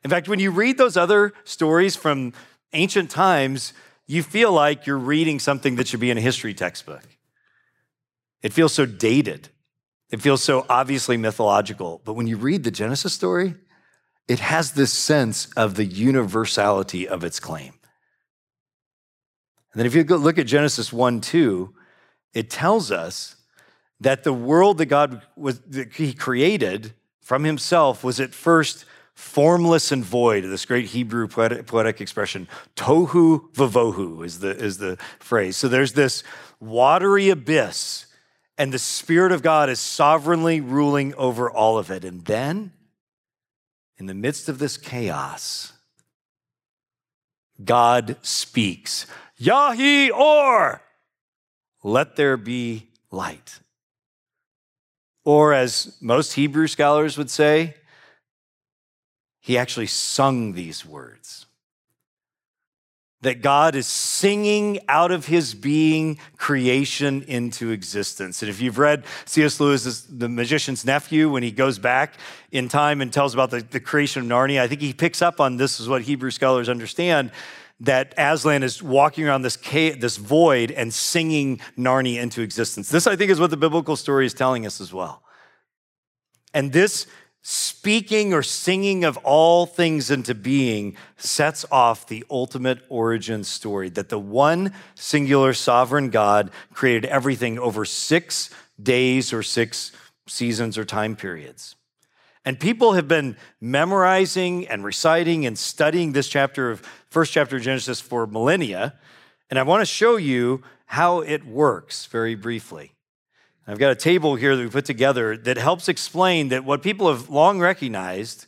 In 0.02 0.11
fact, 0.11 0.28
when 0.28 0.38
you 0.38 0.50
read 0.50 0.78
those 0.78 0.96
other 0.96 1.32
stories 1.44 1.96
from 1.96 2.32
ancient 2.73 3.11
times, 3.11 3.73
you 4.06 4.23
feel 4.23 4.52
like 4.52 4.87
you're 4.87 4.99
reading 4.99 5.38
something 5.38 5.76
that 5.76 5.88
should 5.88 6.00
be 6.00 6.11
in 6.11 6.18
a 6.18 6.23
history 6.23 6.54
textbook. 6.54 7.02
It 8.42 8.52
feels 8.52 8.73
so 8.73 8.87
dated. 8.87 9.49
It 10.11 10.20
feels 10.20 10.42
so 10.42 10.64
obviously 10.68 11.16
mythological. 11.16 12.00
But 12.04 12.14
when 12.14 12.26
you 12.26 12.37
read 12.37 12.62
the 12.62 12.70
Genesis 12.70 13.12
story, 13.12 13.54
it 14.28 14.40
has 14.40 14.73
this 14.73 14.92
sense 14.92 15.47
of 15.56 15.75
the 15.75 15.85
universality 15.85 17.06
of 17.06 17.23
its 17.23 17.38
claim. 17.38 17.73
And 19.73 19.80
then 19.80 19.87
if 19.87 19.95
you 19.95 20.04
look 20.04 20.38
at 20.38 20.47
Genesis 20.47 20.92
1 20.92 21.21
2, 21.21 21.75
it 22.35 22.50
tells 22.50 22.90
us 22.90 23.37
that 24.00 24.25
the 24.25 24.33
world 24.33 24.78
that 24.78 24.87
God 24.87 25.23
was 25.37 25.61
that 25.61 25.95
He 25.95 26.12
created 26.12 26.95
from 27.21 27.45
Himself 27.45 28.02
was 28.02 28.21
at 28.21 28.35
first 28.35 28.85
formless 29.14 29.90
and 29.90 30.04
void. 30.04 30.45
This 30.45 30.66
great 30.66 30.87
Hebrew 30.87 31.28
poetic, 31.28 31.66
poetic 31.66 32.00
expression, 32.00 32.49
tohu 32.75 33.50
vavohu 33.52 34.25
is 34.25 34.40
the, 34.40 34.50
is 34.50 34.78
the 34.78 34.99
phrase. 35.18 35.56
So 35.56 35.68
there's 35.68 35.95
this 35.95 36.23
watery 36.61 37.30
abyss, 37.30 38.06
and 38.59 38.73
the 38.73 38.78
Spirit 38.78 39.33
of 39.33 39.42
God 39.42 39.68
is 39.71 39.80
sovereignly 39.80 40.61
ruling 40.61 41.14
over 41.14 41.50
all 41.50 41.78
of 41.78 41.90
it. 41.90 42.04
And 42.04 42.25
then 42.25 42.73
in 43.99 44.07
the 44.07 44.15
midst 44.15 44.49
of 44.49 44.59
this 44.59 44.76
chaos, 44.76 45.73
God 47.65 48.17
speaks, 48.23 49.07
Yahi 49.38 50.11
or, 50.11 50.83
let 51.83 52.17
there 52.17 52.37
be 52.37 52.88
light. 53.11 53.61
Or, 55.25 55.53
as 55.53 55.97
most 56.00 56.35
Hebrew 56.35 56.67
scholars 56.67 57.19
would 57.19 57.31
say, 57.31 57.75
he 59.41 59.57
actually 59.57 59.87
sung 59.87 60.53
these 60.53 60.85
words 60.85 61.46
that 63.26 63.42
God 63.42 63.75
is 63.75 63.87
singing 63.88 64.78
out 64.88 65.11
of 65.11 65.26
his 65.26 65.52
being 65.52 66.18
creation 66.37 67.23
into 67.23 67.71
existence. 67.71 68.40
And 68.40 68.49
if 68.49 68.61
you've 68.61 68.78
read 68.78 69.04
C.S. 69.25 69.59
Lewis' 69.59 70.02
The 70.02 70.28
Magician's 70.28 70.85
Nephew, 70.85 71.28
when 71.28 71.42
he 71.42 71.50
goes 71.50 71.78
back 71.78 72.14
in 72.52 72.68
time 72.68 73.00
and 73.00 73.12
tells 73.12 73.35
about 73.35 73.50
the, 73.50 73.61
the 73.62 73.80
creation 73.80 74.23
of 74.23 74.28
Narnia, 74.28 74.61
I 74.61 74.68
think 74.68 74.80
he 74.80 74.92
picks 74.92 75.23
up 75.23 75.40
on 75.40 75.56
this, 75.56 75.80
is 75.80 75.88
what 75.88 76.02
Hebrew 76.02 76.30
scholars 76.30 76.68
understand 76.68 77.33
that 77.80 78.14
Aslan 78.16 78.62
is 78.62 78.80
walking 78.83 79.26
around 79.26 79.42
this, 79.42 79.56
this 79.56 80.16
void 80.16 80.71
and 80.71 80.95
singing 80.95 81.61
Narnia 81.76 82.23
into 82.23 82.42
existence. 82.42 82.88
This, 82.88 83.06
I 83.06 83.16
think, 83.16 83.30
is 83.30 83.40
what 83.40 83.50
the 83.50 83.56
biblical 83.56 83.97
story 83.97 84.25
is 84.25 84.35
telling 84.35 84.64
us 84.66 84.80
as 84.80 84.92
well. 84.92 85.23
And 86.54 86.73
this 86.73 87.06
speaking 87.49 88.35
or 88.35 88.43
singing 88.43 89.05
of 89.05 89.17
all 89.19 89.67
things 89.67 90.11
into 90.11 90.35
being 90.35 90.97
sets 91.17 91.65
off 91.71 92.09
the 92.09 92.25
ultimate 92.29 92.81
origin 92.88 93.45
story 93.45 93.88
that 93.88 94.09
the 94.09 94.19
one 94.19 94.73
singular 94.97 95.53
sovereign 95.53 96.11
God 96.11 96.50
created 96.73 97.05
everything 97.05 97.57
over 97.57 97.85
six 97.85 98.50
days 98.83 99.33
or 99.33 99.45
six 99.45 99.93
seasons 100.26 100.76
or 100.76 100.85
time 100.85 101.15
periods. 101.15 101.76
And 102.45 102.59
people 102.59 102.95
have 102.95 103.07
been 103.07 103.37
memorizing 103.61 104.67
and 104.67 104.83
reciting 104.83 105.47
and 105.47 105.57
studying 105.57 106.11
this 106.11 106.26
chapter 106.26 106.73
of 106.73 106.81
first 107.11 107.33
chapter 107.33 107.59
of 107.59 107.62
Genesis 107.62 108.00
for 108.00 108.26
millennia. 108.26 108.95
And 109.50 109.59
I 109.61 109.62
want 109.62 109.83
to 109.83 109.87
show 109.87 110.17
you 110.17 110.65
how 110.87 111.21
it 111.21 111.47
works 111.47 112.07
very 112.07 112.35
briefly. 112.35 112.96
I've 113.68 113.78
got 113.78 113.90
a 113.90 113.96
table 113.96 114.37
here 114.37 114.54
that 114.54 114.62
we 114.62 114.70
put 114.70 114.85
together 114.85 115.37
that 115.38 115.56
helps 115.56 115.88
explain 115.88 116.50
that 116.50 116.64
what 116.64 116.82
people 116.82 117.11
have 117.11 117.28
long 117.28 117.58
recognized 117.58 118.46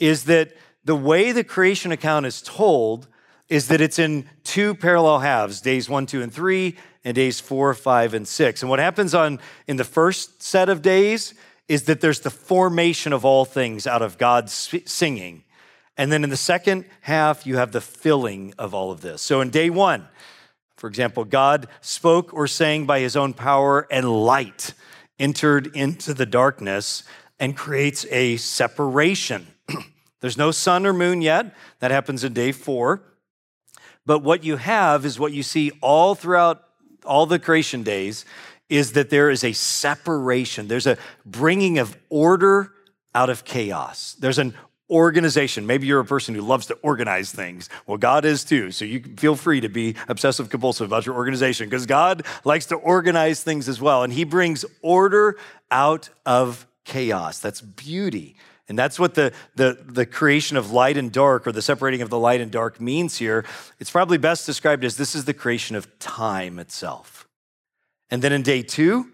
is 0.00 0.24
that 0.24 0.56
the 0.84 0.96
way 0.96 1.30
the 1.30 1.44
creation 1.44 1.92
account 1.92 2.26
is 2.26 2.42
told 2.42 3.06
is 3.48 3.68
that 3.68 3.80
it's 3.80 4.00
in 4.00 4.28
two 4.42 4.74
parallel 4.74 5.20
halves 5.20 5.60
days 5.60 5.88
one, 5.88 6.04
two, 6.04 6.20
and 6.20 6.32
three, 6.32 6.76
and 7.04 7.14
days 7.14 7.38
four, 7.38 7.72
five, 7.74 8.12
and 8.12 8.26
six. 8.26 8.60
And 8.62 8.68
what 8.68 8.80
happens 8.80 9.14
on 9.14 9.38
in 9.68 9.76
the 9.76 9.84
first 9.84 10.42
set 10.42 10.68
of 10.68 10.82
days 10.82 11.32
is 11.68 11.84
that 11.84 12.00
there's 12.00 12.20
the 12.20 12.30
formation 12.30 13.12
of 13.12 13.24
all 13.24 13.44
things 13.44 13.86
out 13.86 14.02
of 14.02 14.18
God's 14.18 14.74
singing. 14.84 15.44
And 15.96 16.10
then 16.10 16.24
in 16.24 16.30
the 16.30 16.36
second 16.36 16.86
half, 17.02 17.46
you 17.46 17.56
have 17.56 17.70
the 17.70 17.80
filling 17.80 18.54
of 18.58 18.74
all 18.74 18.90
of 18.90 19.00
this. 19.00 19.22
So 19.22 19.40
in 19.40 19.50
day 19.50 19.70
one, 19.70 20.08
for 20.80 20.86
example, 20.86 21.26
God 21.26 21.68
spoke 21.82 22.32
or 22.32 22.46
sang 22.46 22.86
by 22.86 23.00
his 23.00 23.14
own 23.14 23.34
power, 23.34 23.86
and 23.90 24.10
light 24.10 24.72
entered 25.18 25.66
into 25.76 26.14
the 26.14 26.24
darkness 26.24 27.02
and 27.38 27.54
creates 27.54 28.06
a 28.06 28.38
separation. 28.38 29.46
There's 30.20 30.38
no 30.38 30.50
sun 30.50 30.86
or 30.86 30.94
moon 30.94 31.20
yet. 31.20 31.54
That 31.80 31.90
happens 31.90 32.24
in 32.24 32.32
day 32.32 32.50
four. 32.52 33.02
But 34.06 34.20
what 34.20 34.42
you 34.42 34.56
have 34.56 35.04
is 35.04 35.20
what 35.20 35.34
you 35.34 35.42
see 35.42 35.70
all 35.82 36.14
throughout 36.14 36.64
all 37.04 37.26
the 37.26 37.38
creation 37.38 37.82
days 37.82 38.24
is 38.70 38.92
that 38.92 39.10
there 39.10 39.28
is 39.28 39.44
a 39.44 39.52
separation. 39.52 40.66
There's 40.66 40.86
a 40.86 40.96
bringing 41.26 41.78
of 41.78 41.94
order 42.08 42.72
out 43.14 43.28
of 43.28 43.44
chaos. 43.44 44.16
There's 44.18 44.38
an 44.38 44.54
organization. 44.90 45.66
Maybe 45.66 45.86
you're 45.86 46.00
a 46.00 46.04
person 46.04 46.34
who 46.34 46.42
loves 46.42 46.66
to 46.66 46.74
organize 46.82 47.32
things. 47.32 47.68
Well, 47.86 47.98
God 47.98 48.24
is 48.24 48.44
too. 48.44 48.70
So 48.70 48.84
you 48.84 49.02
feel 49.16 49.36
free 49.36 49.60
to 49.60 49.68
be 49.68 49.94
obsessive 50.08 50.50
compulsive 50.50 50.86
about 50.86 51.06
your 51.06 51.14
organization 51.14 51.68
because 51.68 51.86
God 51.86 52.24
likes 52.44 52.66
to 52.66 52.76
organize 52.76 53.42
things 53.42 53.68
as 53.68 53.80
well. 53.80 54.02
And 54.02 54.12
He 54.12 54.24
brings 54.24 54.64
order 54.82 55.36
out 55.70 56.08
of 56.26 56.66
chaos. 56.84 57.38
That's 57.38 57.60
beauty. 57.60 58.36
And 58.68 58.78
that's 58.78 59.00
what 59.00 59.14
the, 59.14 59.32
the, 59.56 59.78
the 59.84 60.06
creation 60.06 60.56
of 60.56 60.70
light 60.70 60.96
and 60.96 61.10
dark, 61.10 61.46
or 61.46 61.50
the 61.50 61.60
separating 61.60 62.02
of 62.02 62.08
the 62.10 62.18
light 62.18 62.40
and 62.40 62.52
dark, 62.52 62.80
means 62.80 63.18
here. 63.18 63.44
It's 63.80 63.90
probably 63.90 64.16
best 64.16 64.46
described 64.46 64.84
as 64.84 64.96
this 64.96 65.16
is 65.16 65.24
the 65.24 65.34
creation 65.34 65.74
of 65.74 65.98
time 65.98 66.60
itself. 66.60 67.26
And 68.10 68.22
then 68.22 68.32
in 68.32 68.42
day 68.42 68.62
two, 68.62 69.10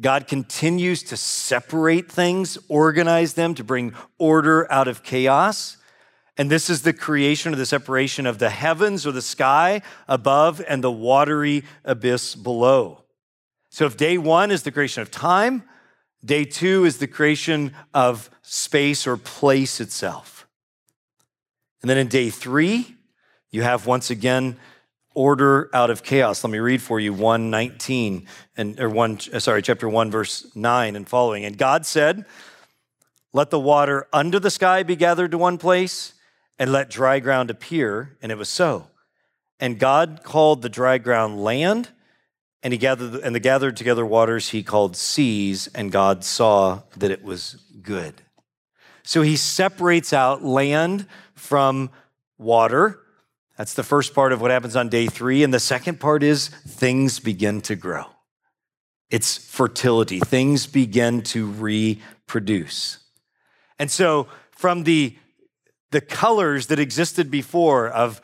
God 0.00 0.26
continues 0.26 1.02
to 1.04 1.16
separate 1.16 2.10
things, 2.10 2.58
organize 2.68 3.34
them 3.34 3.54
to 3.54 3.64
bring 3.64 3.94
order 4.18 4.70
out 4.70 4.88
of 4.88 5.02
chaos. 5.02 5.76
And 6.36 6.50
this 6.50 6.68
is 6.68 6.82
the 6.82 6.92
creation 6.92 7.52
or 7.52 7.56
the 7.56 7.66
separation 7.66 8.26
of 8.26 8.38
the 8.38 8.50
heavens 8.50 9.06
or 9.06 9.12
the 9.12 9.22
sky 9.22 9.82
above 10.08 10.60
and 10.68 10.82
the 10.82 10.90
watery 10.90 11.64
abyss 11.84 12.34
below. 12.34 13.04
So 13.70 13.86
if 13.86 13.96
day 13.96 14.18
one 14.18 14.50
is 14.50 14.64
the 14.64 14.72
creation 14.72 15.02
of 15.02 15.12
time, 15.12 15.62
day 16.24 16.44
two 16.44 16.84
is 16.84 16.98
the 16.98 17.06
creation 17.06 17.72
of 17.92 18.30
space 18.42 19.06
or 19.06 19.16
place 19.16 19.80
itself. 19.80 20.48
And 21.82 21.90
then 21.90 21.98
in 21.98 22.08
day 22.08 22.30
three, 22.30 22.96
you 23.50 23.62
have 23.62 23.86
once 23.86 24.10
again 24.10 24.56
order 25.14 25.70
out 25.72 25.90
of 25.90 26.02
chaos. 26.02 26.44
Let 26.44 26.50
me 26.50 26.58
read 26.58 26.82
for 26.82 27.00
you 27.00 27.12
119 27.12 28.26
and 28.56 28.80
or 28.80 28.90
1 28.90 29.18
uh, 29.32 29.38
sorry, 29.38 29.62
chapter 29.62 29.88
1 29.88 30.10
verse 30.10 30.46
9 30.54 30.96
and 30.96 31.08
following. 31.08 31.44
And 31.44 31.56
God 31.56 31.86
said, 31.86 32.24
"Let 33.32 33.50
the 33.50 33.60
water 33.60 34.06
under 34.12 34.38
the 34.38 34.50
sky 34.50 34.82
be 34.82 34.96
gathered 34.96 35.30
to 35.30 35.38
one 35.38 35.58
place, 35.58 36.14
and 36.58 36.72
let 36.72 36.90
dry 36.90 37.20
ground 37.20 37.50
appear." 37.50 38.16
And 38.20 38.30
it 38.30 38.38
was 38.38 38.48
so. 38.48 38.88
And 39.60 39.78
God 39.78 40.20
called 40.24 40.62
the 40.62 40.68
dry 40.68 40.98
ground 40.98 41.42
land, 41.42 41.90
and 42.62 42.72
he 42.72 42.78
gathered 42.78 43.14
and 43.14 43.34
the 43.34 43.40
gathered 43.40 43.76
together 43.76 44.04
waters 44.04 44.50
he 44.50 44.62
called 44.62 44.96
seas, 44.96 45.68
and 45.68 45.92
God 45.92 46.24
saw 46.24 46.82
that 46.96 47.10
it 47.10 47.22
was 47.22 47.56
good. 47.82 48.22
So 49.04 49.22
he 49.22 49.36
separates 49.36 50.12
out 50.12 50.42
land 50.42 51.06
from 51.34 51.90
water 52.38 53.03
that's 53.56 53.74
the 53.74 53.82
first 53.82 54.14
part 54.14 54.32
of 54.32 54.40
what 54.40 54.50
happens 54.50 54.76
on 54.76 54.88
day 54.88 55.06
three. 55.06 55.42
And 55.42 55.54
the 55.54 55.60
second 55.60 56.00
part 56.00 56.22
is 56.22 56.48
things 56.48 57.20
begin 57.20 57.60
to 57.62 57.76
grow. 57.76 58.04
It's 59.10 59.36
fertility, 59.36 60.18
things 60.18 60.66
begin 60.66 61.22
to 61.22 61.46
reproduce. 61.50 62.98
And 63.78 63.90
so, 63.90 64.28
from 64.50 64.84
the, 64.84 65.16
the 65.90 66.00
colors 66.00 66.68
that 66.68 66.78
existed 66.78 67.30
before 67.30 67.88
of, 67.88 68.20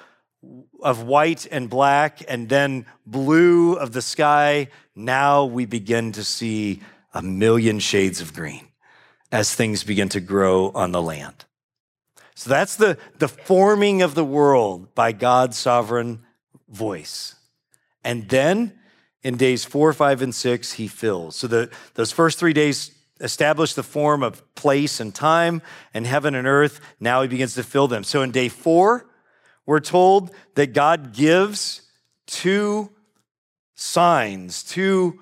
of 0.82 1.02
white 1.02 1.46
and 1.50 1.68
black, 1.68 2.22
and 2.26 2.48
then 2.48 2.86
blue 3.06 3.74
of 3.74 3.92
the 3.92 4.02
sky, 4.02 4.68
now 4.96 5.44
we 5.44 5.66
begin 5.66 6.12
to 6.12 6.24
see 6.24 6.80
a 7.12 7.22
million 7.22 7.78
shades 7.78 8.20
of 8.20 8.32
green 8.32 8.68
as 9.30 9.54
things 9.54 9.84
begin 9.84 10.08
to 10.08 10.20
grow 10.20 10.70
on 10.70 10.92
the 10.92 11.02
land. 11.02 11.44
So 12.40 12.48
that's 12.48 12.76
the, 12.76 12.96
the 13.18 13.28
forming 13.28 14.00
of 14.00 14.14
the 14.14 14.24
world 14.24 14.94
by 14.94 15.12
God's 15.12 15.58
sovereign 15.58 16.20
voice. 16.70 17.34
And 18.02 18.30
then 18.30 18.78
in 19.22 19.36
days 19.36 19.66
four, 19.66 19.92
five, 19.92 20.22
and 20.22 20.34
six, 20.34 20.72
he 20.72 20.88
fills. 20.88 21.36
So 21.36 21.46
the, 21.46 21.70
those 21.96 22.12
first 22.12 22.38
three 22.38 22.54
days 22.54 22.92
establish 23.20 23.74
the 23.74 23.82
form 23.82 24.22
of 24.22 24.42
place 24.54 25.00
and 25.00 25.14
time 25.14 25.60
and 25.92 26.06
heaven 26.06 26.34
and 26.34 26.46
earth. 26.46 26.80
Now 26.98 27.20
he 27.20 27.28
begins 27.28 27.56
to 27.56 27.62
fill 27.62 27.88
them. 27.88 28.04
So 28.04 28.22
in 28.22 28.30
day 28.30 28.48
four, 28.48 29.04
we're 29.66 29.80
told 29.80 30.34
that 30.54 30.72
God 30.72 31.12
gives 31.12 31.82
two 32.26 32.90
signs, 33.74 34.62
two 34.62 35.20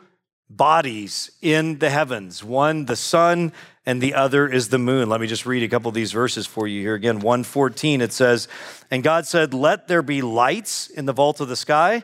bodies 0.49 1.33
in 1.43 1.79
the 1.81 1.91
heavens 1.91 2.45
one, 2.45 2.85
the 2.85 2.95
sun, 2.95 3.52
and 3.89 4.03
the 4.03 4.13
other 4.13 4.47
is 4.47 4.69
the 4.69 4.79
moon. 4.79 5.09
Let 5.09 5.19
me 5.19 5.27
just 5.27 5.47
read 5.47 5.63
a 5.63 5.69
couple 5.69 5.89
of 5.89 5.95
these 5.95 6.13
verses 6.13 6.47
for 6.47 6.69
you 6.69 6.83
here 6.83 6.93
again. 6.93 7.21
114, 7.21 8.03
it 8.03 8.13
says, 8.13 8.47
And 8.91 9.03
God 9.03 9.27
said, 9.27 9.55
Let 9.55 9.89
there 9.89 10.03
be 10.03 10.21
lights 10.21 10.89
in 10.91 11.07
the 11.07 11.15
vault 11.15 11.41
of 11.41 11.49
the 11.49 11.57
sky 11.57 12.03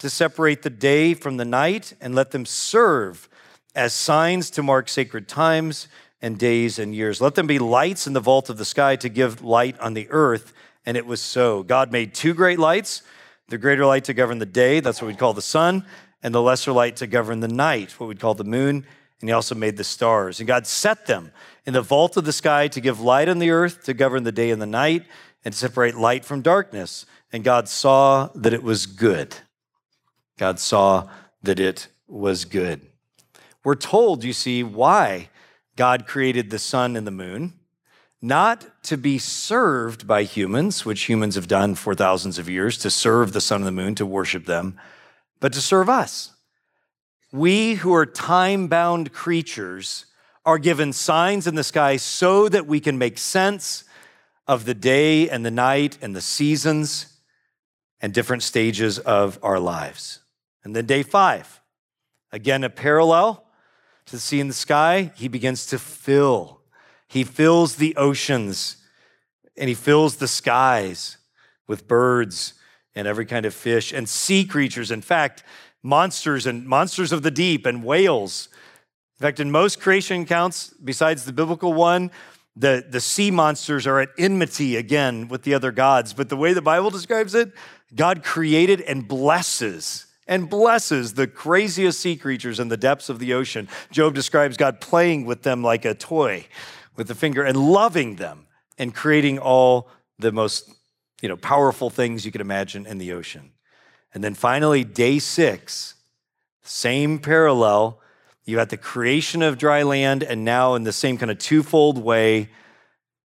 to 0.00 0.10
separate 0.10 0.60
the 0.60 0.68
day 0.68 1.14
from 1.14 1.38
the 1.38 1.46
night, 1.46 1.94
and 1.98 2.14
let 2.14 2.32
them 2.32 2.44
serve 2.44 3.26
as 3.74 3.94
signs 3.94 4.50
to 4.50 4.62
mark 4.62 4.86
sacred 4.86 5.26
times 5.26 5.88
and 6.20 6.38
days 6.38 6.78
and 6.78 6.94
years. 6.94 7.22
Let 7.22 7.36
them 7.36 7.46
be 7.46 7.58
lights 7.58 8.06
in 8.06 8.12
the 8.12 8.20
vault 8.20 8.50
of 8.50 8.58
the 8.58 8.66
sky 8.66 8.96
to 8.96 9.08
give 9.08 9.42
light 9.42 9.80
on 9.80 9.94
the 9.94 10.08
earth. 10.10 10.52
And 10.84 10.94
it 10.94 11.06
was 11.06 11.22
so. 11.22 11.62
God 11.62 11.90
made 11.90 12.12
two 12.12 12.34
great 12.34 12.58
lights 12.58 13.02
the 13.48 13.56
greater 13.56 13.86
light 13.86 14.04
to 14.04 14.14
govern 14.14 14.38
the 14.38 14.46
day, 14.46 14.80
that's 14.80 15.00
what 15.00 15.08
we'd 15.08 15.18
call 15.18 15.32
the 15.32 15.40
sun, 15.40 15.86
and 16.22 16.34
the 16.34 16.42
lesser 16.42 16.72
light 16.72 16.96
to 16.96 17.06
govern 17.06 17.40
the 17.40 17.48
night, 17.48 17.98
what 17.98 18.08
we'd 18.08 18.20
call 18.20 18.34
the 18.34 18.44
moon. 18.44 18.84
And 19.20 19.28
he 19.28 19.32
also 19.32 19.54
made 19.54 19.76
the 19.76 19.84
stars. 19.84 20.40
And 20.40 20.46
God 20.46 20.66
set 20.66 21.06
them 21.06 21.32
in 21.64 21.72
the 21.72 21.82
vault 21.82 22.16
of 22.16 22.24
the 22.24 22.32
sky 22.32 22.68
to 22.68 22.80
give 22.80 23.00
light 23.00 23.28
on 23.28 23.38
the 23.38 23.50
earth, 23.50 23.84
to 23.84 23.94
govern 23.94 24.24
the 24.24 24.32
day 24.32 24.50
and 24.50 24.60
the 24.60 24.66
night, 24.66 25.04
and 25.44 25.52
to 25.52 25.58
separate 25.58 25.94
light 25.94 26.24
from 26.24 26.42
darkness. 26.42 27.06
And 27.32 27.42
God 27.42 27.68
saw 27.68 28.28
that 28.34 28.52
it 28.52 28.62
was 28.62 28.86
good. 28.86 29.36
God 30.36 30.58
saw 30.58 31.08
that 31.42 31.58
it 31.58 31.88
was 32.06 32.44
good. 32.44 32.82
We're 33.64 33.76
told, 33.76 34.24
you 34.24 34.32
see, 34.32 34.62
why 34.62 35.30
God 35.76 36.06
created 36.06 36.50
the 36.50 36.58
sun 36.58 36.96
and 36.96 37.06
the 37.06 37.10
moon, 37.10 37.54
not 38.20 38.82
to 38.84 38.96
be 38.96 39.18
served 39.18 40.06
by 40.06 40.24
humans, 40.24 40.84
which 40.84 41.04
humans 41.04 41.34
have 41.34 41.48
done 41.48 41.74
for 41.74 41.94
thousands 41.94 42.38
of 42.38 42.48
years, 42.48 42.76
to 42.78 42.90
serve 42.90 43.32
the 43.32 43.40
sun 43.40 43.62
and 43.62 43.66
the 43.66 43.72
moon, 43.72 43.94
to 43.94 44.06
worship 44.06 44.46
them, 44.46 44.78
but 45.40 45.52
to 45.54 45.60
serve 45.60 45.88
us. 45.88 46.33
We 47.34 47.74
who 47.74 47.92
are 47.92 48.06
time 48.06 48.68
bound 48.68 49.12
creatures 49.12 50.06
are 50.46 50.56
given 50.56 50.92
signs 50.92 51.48
in 51.48 51.56
the 51.56 51.64
sky 51.64 51.96
so 51.96 52.48
that 52.48 52.68
we 52.68 52.78
can 52.78 52.96
make 52.96 53.18
sense 53.18 53.82
of 54.46 54.66
the 54.66 54.72
day 54.72 55.28
and 55.28 55.44
the 55.44 55.50
night 55.50 55.98
and 56.00 56.14
the 56.14 56.20
seasons 56.20 57.18
and 58.00 58.14
different 58.14 58.44
stages 58.44 59.00
of 59.00 59.40
our 59.42 59.58
lives. 59.58 60.20
And 60.62 60.76
then 60.76 60.86
day 60.86 61.02
five, 61.02 61.60
again, 62.30 62.62
a 62.62 62.70
parallel 62.70 63.44
to 64.06 64.12
the 64.12 64.20
sea 64.20 64.38
in 64.38 64.46
the 64.46 64.54
sky, 64.54 65.10
he 65.16 65.26
begins 65.26 65.66
to 65.66 65.78
fill. 65.80 66.60
He 67.08 67.24
fills 67.24 67.74
the 67.74 67.96
oceans 67.96 68.76
and 69.56 69.68
he 69.68 69.74
fills 69.74 70.18
the 70.18 70.28
skies 70.28 71.16
with 71.66 71.88
birds 71.88 72.54
and 72.94 73.08
every 73.08 73.26
kind 73.26 73.44
of 73.44 73.54
fish 73.54 73.92
and 73.92 74.08
sea 74.08 74.44
creatures. 74.44 74.92
In 74.92 75.02
fact, 75.02 75.42
monsters 75.84 76.46
and 76.46 76.66
monsters 76.66 77.12
of 77.12 77.22
the 77.22 77.30
deep 77.30 77.66
and 77.66 77.84
whales. 77.84 78.48
In 79.20 79.22
fact, 79.22 79.38
in 79.38 79.50
most 79.50 79.80
creation 79.80 80.22
accounts, 80.22 80.74
besides 80.82 81.24
the 81.24 81.32
biblical 81.32 81.72
one, 81.72 82.10
the, 82.56 82.84
the 82.88 83.00
sea 83.00 83.30
monsters 83.30 83.86
are 83.86 84.00
at 84.00 84.08
enmity 84.18 84.76
again 84.76 85.28
with 85.28 85.42
the 85.42 85.54
other 85.54 85.70
gods. 85.70 86.12
But 86.12 86.28
the 86.28 86.36
way 86.36 86.52
the 86.52 86.62
Bible 86.62 86.90
describes 86.90 87.34
it, 87.34 87.52
God 87.94 88.24
created 88.24 88.80
and 88.80 89.06
blesses 89.06 90.06
and 90.26 90.48
blesses 90.48 91.14
the 91.14 91.26
craziest 91.26 92.00
sea 92.00 92.16
creatures 92.16 92.58
in 92.58 92.68
the 92.68 92.76
depths 92.76 93.08
of 93.08 93.18
the 93.18 93.34
ocean. 93.34 93.68
Job 93.90 94.14
describes 94.14 94.56
God 94.56 94.80
playing 94.80 95.26
with 95.26 95.42
them 95.42 95.62
like 95.62 95.84
a 95.84 95.94
toy 95.94 96.46
with 96.96 97.08
the 97.08 97.14
finger 97.14 97.42
and 97.44 97.56
loving 97.56 98.16
them 98.16 98.46
and 98.78 98.94
creating 98.94 99.38
all 99.38 99.88
the 100.18 100.32
most 100.32 100.72
you 101.20 101.28
know, 101.28 101.36
powerful 101.36 101.90
things 101.90 102.24
you 102.24 102.32
could 102.32 102.40
imagine 102.40 102.86
in 102.86 102.98
the 102.98 103.12
ocean. 103.12 103.53
And 104.14 104.22
then 104.22 104.34
finally, 104.34 104.84
day 104.84 105.18
six, 105.18 105.94
same 106.62 107.18
parallel. 107.18 108.00
You 108.44 108.58
had 108.58 108.70
the 108.70 108.76
creation 108.76 109.42
of 109.42 109.58
dry 109.58 109.82
land, 109.82 110.22
and 110.22 110.44
now 110.44 110.74
in 110.74 110.84
the 110.84 110.92
same 110.92 111.18
kind 111.18 111.30
of 111.30 111.38
twofold 111.38 111.98
way, 111.98 112.48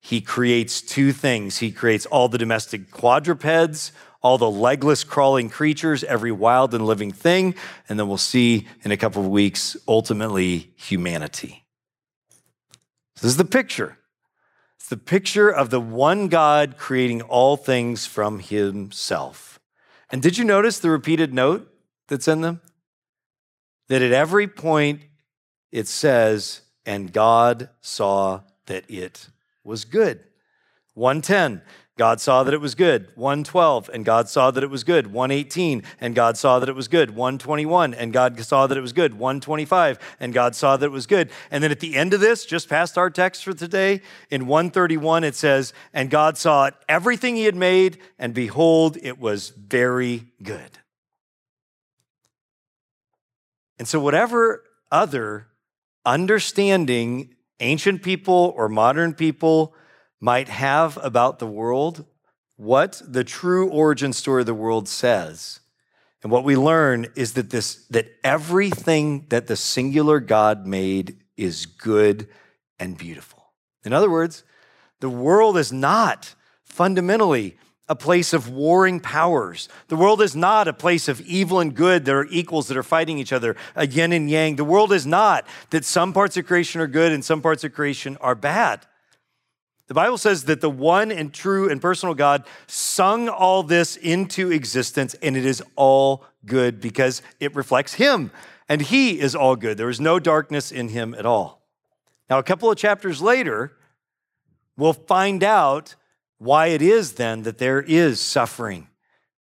he 0.02 0.20
creates 0.22 0.82
two 0.82 1.12
things. 1.12 1.58
He 1.60 1.72
creates 1.72 2.06
all 2.06 2.28
the 2.28 2.38
domestic 2.38 2.90
quadrupeds, 2.90 3.92
all 4.22 4.38
the 4.38 4.50
legless 4.50 5.04
crawling 5.04 5.50
creatures, 5.50 6.04
every 6.04 6.32
wild 6.32 6.74
and 6.74 6.86
living 6.86 7.12
thing. 7.12 7.56
And 7.88 8.00
then 8.00 8.08
we'll 8.08 8.18
see 8.18 8.68
in 8.84 8.92
a 8.92 8.98
couple 8.98 9.22
of 9.22 9.30
weeks, 9.30 9.78
ultimately, 9.88 10.72
humanity. 10.76 11.66
This 13.16 13.32
is 13.32 13.38
the 13.38 13.46
picture. 13.46 13.98
It's 14.78 14.88
the 14.88 14.98
picture 14.98 15.50
of 15.50 15.70
the 15.70 15.82
one 15.82 16.30
God 16.30 16.78
creating 16.78 17.22
all 17.22 17.58
things 17.58 18.06
from 18.06 18.40
himself. 18.40 19.49
And 20.10 20.22
did 20.22 20.38
you 20.38 20.44
notice 20.44 20.80
the 20.80 20.90
repeated 20.90 21.34
note 21.34 21.72
that's 22.08 22.28
in 22.28 22.42
them? 22.42 22.62
That 23.88 24.02
at 24.02 24.12
every 24.12 24.48
point 24.48 25.02
it 25.72 25.88
says, 25.88 26.62
and 26.86 27.14
God 27.14 27.70
saw 27.82 28.42
that 28.66 28.90
it 28.90 29.30
was 29.64 29.86
good. 29.86 30.24
110, 30.94 31.62
God 32.00 32.22
saw 32.22 32.44
that 32.44 32.54
it 32.54 32.62
was 32.62 32.76
good. 32.76 33.12
112, 33.16 33.90
and 33.94 34.06
God 34.06 34.30
saw 34.30 34.52
that 34.52 34.64
it 34.64 34.70
was 34.70 34.86
good. 34.86 35.08
118, 35.08 35.84
and 36.00 36.16
God 36.16 36.38
saw 36.38 36.58
that 36.60 36.70
it 36.70 36.76
was 36.76 36.88
good. 36.88 37.10
121, 37.10 37.94
and 37.94 38.14
God 38.14 38.40
saw 38.40 38.68
that 38.68 38.78
it 38.78 38.82
was 38.82 38.94
good. 38.94 39.16
125, 39.16 40.00
and 40.22 40.34
God 40.34 40.56
saw 40.56 40.78
that 40.78 40.86
it 40.86 40.94
was 40.94 41.06
good. 41.06 41.30
And 41.52 41.62
then 41.62 41.72
at 41.72 41.82
the 41.82 41.98
end 41.98 42.14
of 42.14 42.22
this, 42.22 42.46
just 42.46 42.70
past 42.70 42.98
our 42.98 43.10
text 43.10 43.44
for 43.44 43.52
today, 43.52 44.00
in 44.32 44.48
131, 44.48 45.26
it 45.26 45.36
says, 45.36 45.74
And 45.94 46.10
God 46.10 46.38
saw 46.38 46.70
everything 46.88 47.36
he 47.36 47.44
had 47.44 47.58
made, 47.58 47.98
and 48.18 48.34
behold, 48.34 48.98
it 49.04 49.20
was 49.20 49.50
very 49.50 50.24
good. 50.42 50.80
And 53.78 53.90
so, 53.90 54.00
whatever 54.00 54.64
other 54.90 55.48
understanding 56.06 57.36
ancient 57.60 58.04
people 58.04 58.54
or 58.56 58.70
modern 58.70 59.14
people 59.14 59.76
might 60.20 60.50
have 60.50 60.98
about 61.02 61.40
the 61.40 61.48
world, 61.48 62.06
what 62.58 63.02
the 63.08 63.24
true 63.24 63.70
origin 63.70 64.14
story 64.14 64.42
of 64.42 64.46
the 64.46 64.54
world 64.54 64.88
says. 64.88 65.60
And 66.22 66.32
what 66.32 66.44
we 66.44 66.58
learn 66.58 67.08
is 67.16 67.34
that 67.34 67.50
this 67.50 67.86
that 67.88 68.12
everything 68.24 69.26
that 69.30 69.48
the 69.48 69.56
singular 69.56 70.20
God 70.20 70.68
made 70.68 71.18
is 71.38 71.66
good 71.66 72.28
and 72.78 72.98
beautiful. 72.98 73.54
In 73.86 73.94
other 73.94 74.10
words, 74.10 74.44
the 75.00 75.10
world 75.10 75.58
is 75.58 75.72
not 75.72 76.36
fundamentally 76.66 77.58
a 77.88 77.96
place 77.96 78.34
of 78.34 78.50
warring 78.50 79.00
powers. 79.00 79.68
The 79.88 79.96
world 79.96 80.22
is 80.22 80.36
not 80.36 80.68
a 80.68 80.74
place 80.74 81.08
of 81.08 81.22
evil 81.22 81.60
and 81.60 81.74
good 81.74 82.06
that 82.06 82.14
are 82.14 82.28
equals 82.30 82.68
that 82.68 82.78
are 82.78 82.84
fighting 82.84 83.18
each 83.18 83.34
other, 83.34 83.56
a 83.76 83.88
yin 83.88 84.14
and 84.14 84.30
yang. 84.30 84.58
The 84.58 84.64
world 84.64 84.94
is 84.94 85.08
not 85.08 85.48
that 85.72 85.86
some 85.86 86.14
parts 86.14 86.38
of 86.38 86.46
creation 86.46 86.82
are 86.82 86.88
good 86.88 87.12
and 87.12 87.26
some 87.26 87.42
parts 87.42 87.64
of 87.64 87.74
creation 87.74 88.16
are 88.22 88.36
bad. 88.36 88.86
The 89.90 89.96
Bible 89.96 90.20
says 90.20 90.44
that 90.44 90.62
the 90.62 90.70
one 90.70 91.12
and 91.12 91.34
true 91.34 91.68
and 91.68 91.82
personal 91.82 92.14
God 92.14 92.46
sung 92.68 93.28
all 93.28 93.64
this 93.64 93.96
into 93.96 94.52
existence, 94.52 95.16
and 95.16 95.36
it 95.36 95.48
is 95.48 95.64
all 95.76 96.24
good 96.46 96.80
because 96.80 97.24
it 97.40 97.56
reflects 97.56 97.96
Him, 97.96 98.30
and 98.70 98.82
He 98.82 99.20
is 99.20 99.36
all 99.36 99.56
good. 99.56 99.80
There 99.80 99.90
is 99.90 100.00
no 100.00 100.20
darkness 100.20 100.72
in 100.72 100.90
Him 100.90 101.16
at 101.16 101.26
all. 101.26 101.66
Now, 102.30 102.38
a 102.38 102.44
couple 102.44 102.70
of 102.70 102.78
chapters 102.78 103.20
later, 103.20 103.72
we'll 104.78 104.94
find 104.94 105.44
out 105.44 105.96
why 106.38 106.68
it 106.68 106.84
is 106.84 107.14
then 107.14 107.42
that 107.42 107.58
there 107.58 107.82
is 107.82 108.22
suffering 108.22 108.90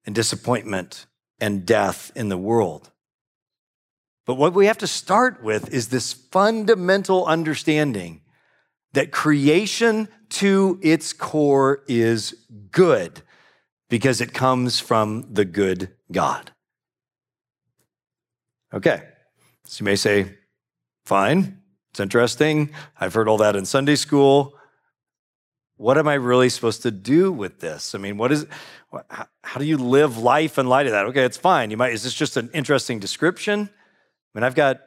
and 0.06 0.14
disappointment 0.14 1.04
and 1.38 1.66
death 1.66 2.10
in 2.16 2.30
the 2.30 2.38
world. 2.38 2.90
But 4.24 4.36
what 4.36 4.54
we 4.54 4.64
have 4.64 4.78
to 4.78 4.86
start 4.86 5.42
with 5.42 5.74
is 5.74 5.88
this 5.88 6.14
fundamental 6.14 7.26
understanding 7.26 8.22
that 8.92 9.12
creation 9.12 10.08
to 10.30 10.78
its 10.82 11.12
core 11.12 11.82
is 11.88 12.34
good 12.70 13.22
because 13.88 14.20
it 14.20 14.32
comes 14.32 14.80
from 14.80 15.26
the 15.32 15.44
good 15.44 15.94
God. 16.12 16.52
Okay, 18.72 19.02
so 19.64 19.82
you 19.82 19.84
may 19.84 19.96
say, 19.96 20.34
fine, 21.04 21.62
it's 21.90 22.00
interesting. 22.00 22.70
I've 23.00 23.14
heard 23.14 23.28
all 23.28 23.38
that 23.38 23.56
in 23.56 23.64
Sunday 23.64 23.96
school. 23.96 24.54
What 25.76 25.96
am 25.96 26.08
I 26.08 26.14
really 26.14 26.48
supposed 26.48 26.82
to 26.82 26.90
do 26.90 27.32
with 27.32 27.60
this? 27.60 27.94
I 27.94 27.98
mean, 27.98 28.18
what 28.18 28.32
is, 28.32 28.46
how 29.42 29.58
do 29.58 29.64
you 29.64 29.78
live 29.78 30.18
life 30.18 30.58
in 30.58 30.66
light 30.66 30.86
of 30.86 30.92
that? 30.92 31.06
Okay, 31.06 31.24
it's 31.24 31.36
fine. 31.36 31.70
You 31.70 31.76
might, 31.76 31.92
is 31.92 32.02
this 32.02 32.14
just 32.14 32.36
an 32.36 32.50
interesting 32.52 32.98
description? 32.98 33.70
I 33.70 34.38
mean, 34.38 34.44
I've 34.44 34.54
got 34.54 34.80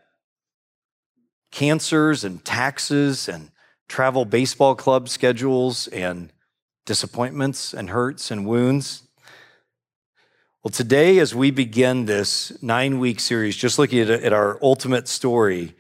cancers 1.52 2.24
and 2.24 2.44
taxes 2.46 3.28
and 3.28 3.52
travel 3.92 4.24
baseball 4.24 4.74
club 4.74 5.10
schedules 5.10 5.88
and 5.90 6.32
disappointments 6.86 7.74
and 7.74 7.90
hurts 7.90 8.32
and 8.32 8.48
wounds. 8.48 9.04
Well, 10.64 10.72
today, 10.72 11.20
as 11.20 11.36
we 11.36 11.52
begin 11.52 12.06
this 12.06 12.64
nine 12.64 13.00
week 13.00 13.20
series, 13.20 13.58
just 13.58 13.78
looking 13.78 14.00
at, 14.00 14.10
at, 14.10 14.32
our 14.32 14.58
ultimate 14.62 15.10
story, 15.10 15.76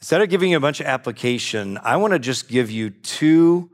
instead 0.00 0.20
of 0.20 0.28
giving 0.28 0.50
you 0.50 0.58
a 0.58 0.60
bunch 0.60 0.80
of 0.80 0.86
application, 0.86 1.78
I 1.82 1.96
want 1.96 2.12
to 2.12 2.18
just 2.18 2.46
give 2.46 2.70
you 2.70 2.90
two 2.90 3.70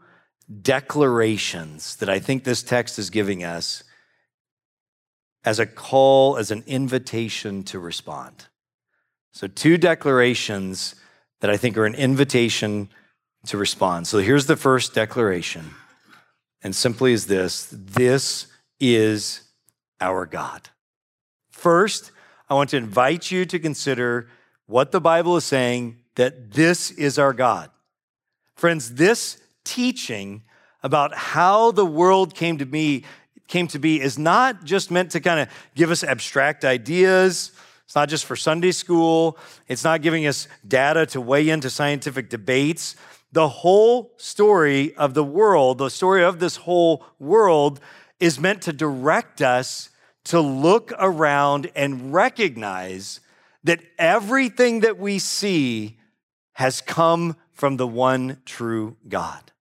declarations 0.63 1.97
that 1.97 2.09
I 2.09 2.21
think 2.21 2.45
this 2.45 2.63
text 2.63 3.01
is 3.01 3.11
giving 3.11 3.43
us 3.43 3.83
as 5.45 5.59
a 5.59 5.67
call, 5.67 6.37
as 6.37 6.53
an 6.53 6.63
invitation 6.69 7.65
to 7.65 7.81
respond. 7.81 8.47
So, 9.33 9.49
two 9.49 9.77
declarations 9.77 10.95
that 11.41 11.51
I 11.51 11.57
think 11.57 11.77
are 11.77 11.87
an 11.87 11.95
invitation 11.95 12.89
to 13.47 13.57
respond. 13.57 14.07
So 14.07 14.19
here's 14.19 14.47
the 14.47 14.57
first 14.57 14.95
declaration, 14.95 15.71
and 16.63 16.75
simply 16.75 17.13
is 17.13 17.27
this 17.27 17.69
this 17.73 18.47
is 18.81 19.43
our 20.01 20.27
God. 20.27 20.69
First, 21.51 22.13
I 22.49 22.55
want 22.55 22.71
to 22.71 22.77
invite 22.77 23.31
you 23.31 23.45
to 23.47 23.59
consider 23.59 24.29
what 24.67 24.93
the 24.93 25.01
Bible 25.01 25.37
is 25.37 25.45
saying 25.45 25.99
that 26.17 26.53
this 26.53 26.91
is 26.91 27.19
our 27.19 27.33
God. 27.33 27.71
Friends, 28.57 28.95
this 28.95 29.41
teaching 29.65 30.43
about 30.83 31.15
how 31.15 31.71
the 31.73 31.87
world 31.87 32.35
came 32.35 32.59
to 32.59 32.67
be 32.67 33.05
came 33.49 33.69
to 33.69 33.79
be 33.79 34.01
is 34.01 34.19
not 34.19 34.65
just 34.65 34.91
meant 34.91 35.13
to 35.13 35.21
kind 35.21 35.39
of 35.39 35.49
give 35.77 35.91
us 35.91 36.03
abstract 36.03 36.65
ideas 36.65 37.53
it's 37.87 37.95
not 37.95 38.09
just 38.09 38.25
for 38.25 38.35
Sunday 38.35 38.73
school, 38.73 39.39
it's 39.69 39.85
not 39.85 40.03
giving 40.03 40.27
us 40.27 40.49
data 40.67 41.07
to 41.07 41.21
weigh 41.21 41.49
into 41.49 41.71
scientific 41.71 42.29
debates. 42.29 42.97
The 43.31 43.49
whole 43.49 44.13
story 44.17 44.95
of 44.97 45.15
the 45.15 45.23
world, 45.23 45.79
the 45.79 45.89
story 45.89 46.25
of 46.25 46.41
this 46.41 46.57
whole 46.57 47.05
world, 47.21 47.79
is 48.19 48.41
meant 48.41 48.63
to 48.63 48.73
direct 48.73 49.41
us 49.41 49.91
to 50.25 50.41
look 50.41 50.93
around 50.99 51.71
and 51.77 52.13
recognize 52.13 53.21
that 53.63 53.81
everything 53.99 54.81
that 54.81 54.99
we 54.99 55.21
see 55.21 55.97
has 56.55 56.81
come 56.81 57.37
from 57.53 57.77
the 57.77 57.87
one 57.87 58.39
true 58.45 58.97
God. 59.09 59.53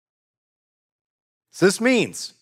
So 1.51 1.67
this 1.67 1.79
means 1.79 2.33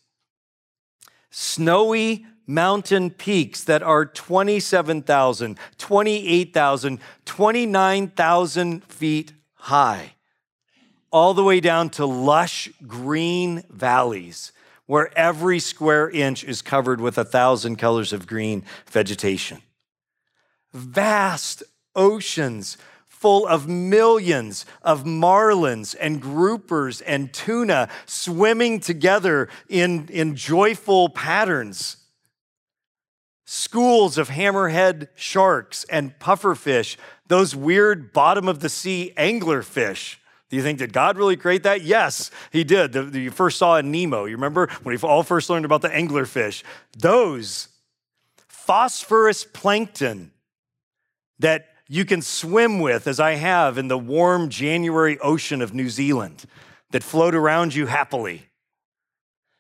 snowy 1.30 2.26
mountain 2.46 3.10
peaks 3.10 3.64
that 3.64 3.84
are 3.84 4.06
27,000, 4.06 5.58
28,000, 5.78 7.00
29,000 7.26 8.84
feet 8.84 9.34
high, 9.54 10.14
all 11.12 11.34
the 11.34 11.44
way 11.44 11.60
down 11.60 11.90
to 11.90 12.06
lush 12.06 12.70
green 12.88 13.64
valleys 13.70 14.52
where 14.86 15.18
every 15.18 15.60
square 15.60 16.10
inch 16.10 16.44
is 16.44 16.62
covered 16.62 17.00
with 17.00 17.18
a 17.18 17.24
thousand 17.24 17.78
colors 17.78 18.12
of 18.12 18.28
green 18.28 18.64
vegetation. 18.92 19.62
Vast 20.74 21.64
oceans 21.96 22.78
full 23.08 23.48
of 23.48 23.68
millions 23.68 24.66
of 24.82 25.06
marlins 25.06 25.96
and 26.00 26.22
groupers 26.22 27.02
and 27.08 27.32
tuna 27.32 27.88
swimming 28.06 28.82
together 28.82 29.48
in, 29.70 30.08
in 30.10 30.36
joyful 30.36 31.08
patterns 31.08 32.03
schools 33.46 34.18
of 34.18 34.30
hammerhead 34.30 35.08
sharks 35.16 35.86
and 35.86 36.18
pufferfish, 36.20 36.98
those 37.28 37.56
weird 37.56 38.14
bottom 38.14 38.48
of 38.48 38.60
the 38.60 38.70
sea 38.70 39.14
anglerfish. 39.18 40.18
Do 40.50 40.58
you 40.58 40.64
think 40.64 40.80
did 40.80 40.94
God 40.94 41.18
really 41.18 41.36
create 41.36 41.64
that? 41.64 41.82
Yes, 41.82 42.30
He 42.52 42.64
did. 42.64 42.94
The, 42.94 43.04
the, 43.04 43.20
you 43.22 43.32
first 43.32 43.58
saw 43.58 43.78
in 43.78 43.92
Nemo. 43.92 44.26
You 44.26 44.36
remember 44.36 44.70
when 44.84 44.96
we 44.96 45.08
all 45.08 45.24
first 45.24 45.50
learned 45.50 45.66
about 45.66 45.82
the 45.82 45.90
anglerfish? 45.90 46.64
Those 46.98 47.70
phosphorus 48.48 49.46
plankton 49.46 50.32
that 51.40 51.70
you 51.88 52.06
can 52.06 52.22
swim 52.22 52.80
with, 52.80 53.08
as 53.08 53.20
I 53.20 53.34
have 53.34 53.78
in 53.78 53.88
the 53.88 53.98
warm 53.98 54.50
January 54.50 55.20
ocean 55.20 55.62
of 55.62 55.74
New 55.74 55.90
Zealand, 55.90 56.46
that 56.92 57.04
float 57.04 57.36
around 57.36 57.76
you 57.76 57.88
happily. 57.88 58.48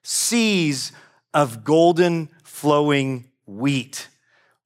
Seas 0.04 0.91
of 1.34 1.63
golden 1.63 2.30
flowing 2.43 3.30
wheat 3.45 4.08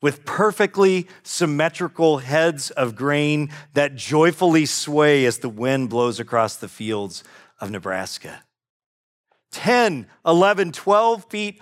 with 0.02 0.26
perfectly 0.26 1.08
symmetrical 1.24 2.20
heads 2.20 2.70
of 2.72 2.96
grain 2.96 3.50
that 3.74 3.96
joyfully 3.96 4.66
sway 4.66 5.26
as 5.26 5.40
the 5.40 5.50
wind 5.50 5.90
blows 5.90 6.20
across 6.20 6.56
the 6.56 6.68
fields 6.68 7.24
of 7.60 7.72
Nebraska. 7.72 8.44
10, 9.52 10.08
11, 10.26 10.72
12 10.72 11.26
feet 11.26 11.62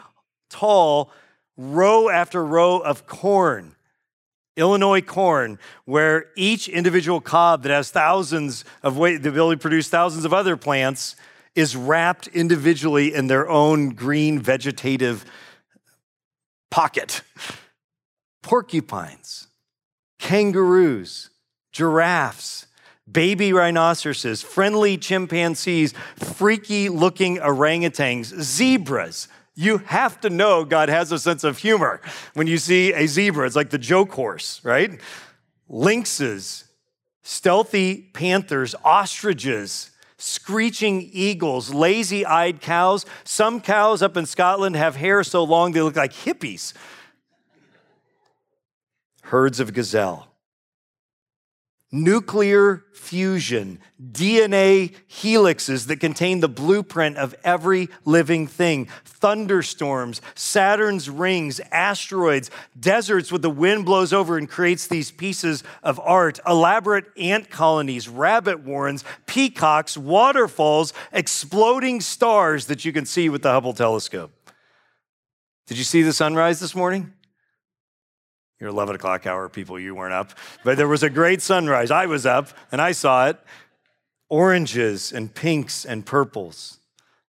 tall, 0.49 1.12
row 1.56 2.10
after 2.10 2.45
row 2.45 2.80
of 2.80 3.08
corn. 3.08 3.75
Illinois 4.58 5.01
corn, 5.01 5.60
where 5.84 6.28
each 6.36 6.69
individual 6.69 7.19
cob 7.19 7.63
that 7.63 7.71
has 7.71 7.91
thousands 7.91 8.63
of 8.84 8.97
weight, 8.97 9.21
the 9.21 9.30
ability 9.30 9.58
to 9.58 9.62
produce 9.62 9.89
thousands 9.89 10.23
of 10.23 10.34
other 10.34 10.56
plants, 10.56 11.15
is 11.56 11.75
wrapped 11.75 12.28
individually 12.28 13.13
in 13.13 13.28
their 13.28 13.49
own 13.49 13.89
green 13.89 14.39
vegetative 14.39 15.25
pocket. 16.76 17.22
Porcupines, 18.44 19.48
kangaroos, 20.20 21.30
giraffes, 21.72 22.68
baby 23.10 23.54
rhinoceroses, 23.54 24.42
friendly 24.42 24.98
chimpanzees, 24.98 25.94
freaky 26.18 26.90
looking 26.90 27.38
orangutans, 27.38 28.26
zebras. 28.42 29.30
You 29.56 29.78
have 29.78 30.20
to 30.20 30.30
know 30.30 30.66
God 30.66 30.90
has 30.90 31.14
a 31.14 31.18
sense 31.18 31.46
of 31.46 31.60
humor 31.60 32.02
when 32.34 32.46
you 32.46 32.58
see 32.58 32.92
a 32.92 33.08
zebra. 33.08 33.46
It's 33.48 33.56
like 33.56 33.70
the 33.70 33.78
joke 33.78 34.12
horse, 34.12 34.60
right? 34.66 35.00
Lynxes, 35.70 36.66
stealthy 37.24 38.10
panthers, 38.14 38.76
ostriches, 38.84 39.92
screeching 40.17 41.10
eagles, 41.12 41.73
lazy 41.73 42.25
eyed 42.25 42.62
cows. 42.62 43.06
Some 43.23 43.62
cows 43.62 44.01
up 44.01 44.17
in 44.17 44.25
Scotland 44.25 44.75
have 44.75 44.95
hair 44.95 45.23
so 45.23 45.43
long 45.43 45.71
they 45.71 45.82
look 45.82 45.95
like 45.95 46.13
hippies. 46.13 46.73
Herds 49.23 49.60
of 49.60 49.73
gazelle 49.73 50.35
nuclear 52.03 52.84
fusion, 52.93 53.79
DNA 54.01 54.93
helixes 55.10 55.88
that 55.88 55.99
contain 55.99 56.39
the 56.39 56.49
blueprint 56.49 57.17
of 57.17 57.34
every 57.43 57.89
living 58.03 58.47
thing, 58.47 58.88
thunderstorms, 59.05 60.21
Saturn's 60.36 61.10
rings, 61.10 61.62
asteroids, 61.71 62.51
deserts 62.79 63.31
where 63.31 63.39
the 63.39 63.49
wind 63.49 63.86
blows 63.86 64.12
over 64.12 64.38
and 64.38 64.49
creates 64.49 64.88
these 64.88 65.12
pieces 65.12 65.63
of 65.84 65.99
art, 65.99 66.39
elaborate 66.45 67.05
ant 67.17 67.49
colonies, 67.49 68.10
rabbit 68.10 68.62
warrens, 68.63 69.03
peacocks, 69.25 69.97
waterfalls, 69.97 70.93
exploding 71.12 72.01
stars 72.01 72.65
that 72.67 72.86
you 72.86 72.91
can 72.91 73.05
see 73.05 73.29
with 73.29 73.41
the 73.41 73.51
Hubble 73.51 73.73
telescope. 73.73 74.31
Did 75.67 75.77
you 75.77 75.84
see 75.84 76.03
the 76.03 76.13
sunrise 76.13 76.60
this 76.60 76.75
morning? 76.75 77.14
Your 78.60 78.70
11 78.70 78.96
o'clock 78.96 79.26
hour 79.26 79.50
people, 79.50 79.80
you 79.80 79.96
weren't 79.96 80.13
up. 80.13 80.32
But 80.63 80.78
there 80.78 80.88
was 80.88 81.04
a 81.04 81.10
great 81.10 81.41
sunrise. 81.41 81.91
I 81.91 82.06
was 82.06 82.26
up 82.26 82.50
and 82.72 82.82
I 82.82 82.94
saw 82.94 83.28
it. 83.28 83.39
Oranges 84.30 85.12
and 85.12 85.34
pinks 85.34 85.86
and 85.86 86.06
purples, 86.06 86.80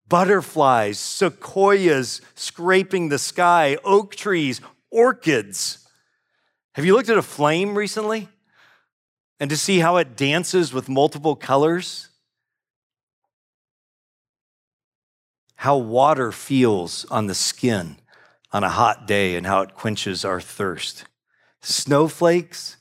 butterflies, 0.08 0.98
sequoias 0.98 2.22
scraping 2.34 3.10
the 3.10 3.18
sky, 3.18 3.76
oak 3.84 4.16
trees, 4.16 4.62
orchids. 4.90 5.86
Have 6.72 6.86
you 6.86 6.94
looked 6.94 7.10
at 7.10 7.18
a 7.18 7.22
flame 7.22 7.76
recently? 7.76 8.28
And 9.38 9.50
to 9.50 9.56
see 9.56 9.80
how 9.80 9.96
it 9.96 10.16
dances 10.16 10.72
with 10.72 10.88
multiple 10.88 11.36
colors? 11.36 12.08
How 15.56 15.76
water 15.76 16.32
feels 16.32 17.04
on 17.06 17.26
the 17.26 17.34
skin 17.34 17.96
on 18.52 18.64
a 18.64 18.68
hot 18.68 19.06
day 19.06 19.36
and 19.36 19.46
how 19.46 19.62
it 19.62 19.74
quenches 19.74 20.24
our 20.24 20.40
thirst. 20.40 21.04
Snowflakes, 21.60 22.76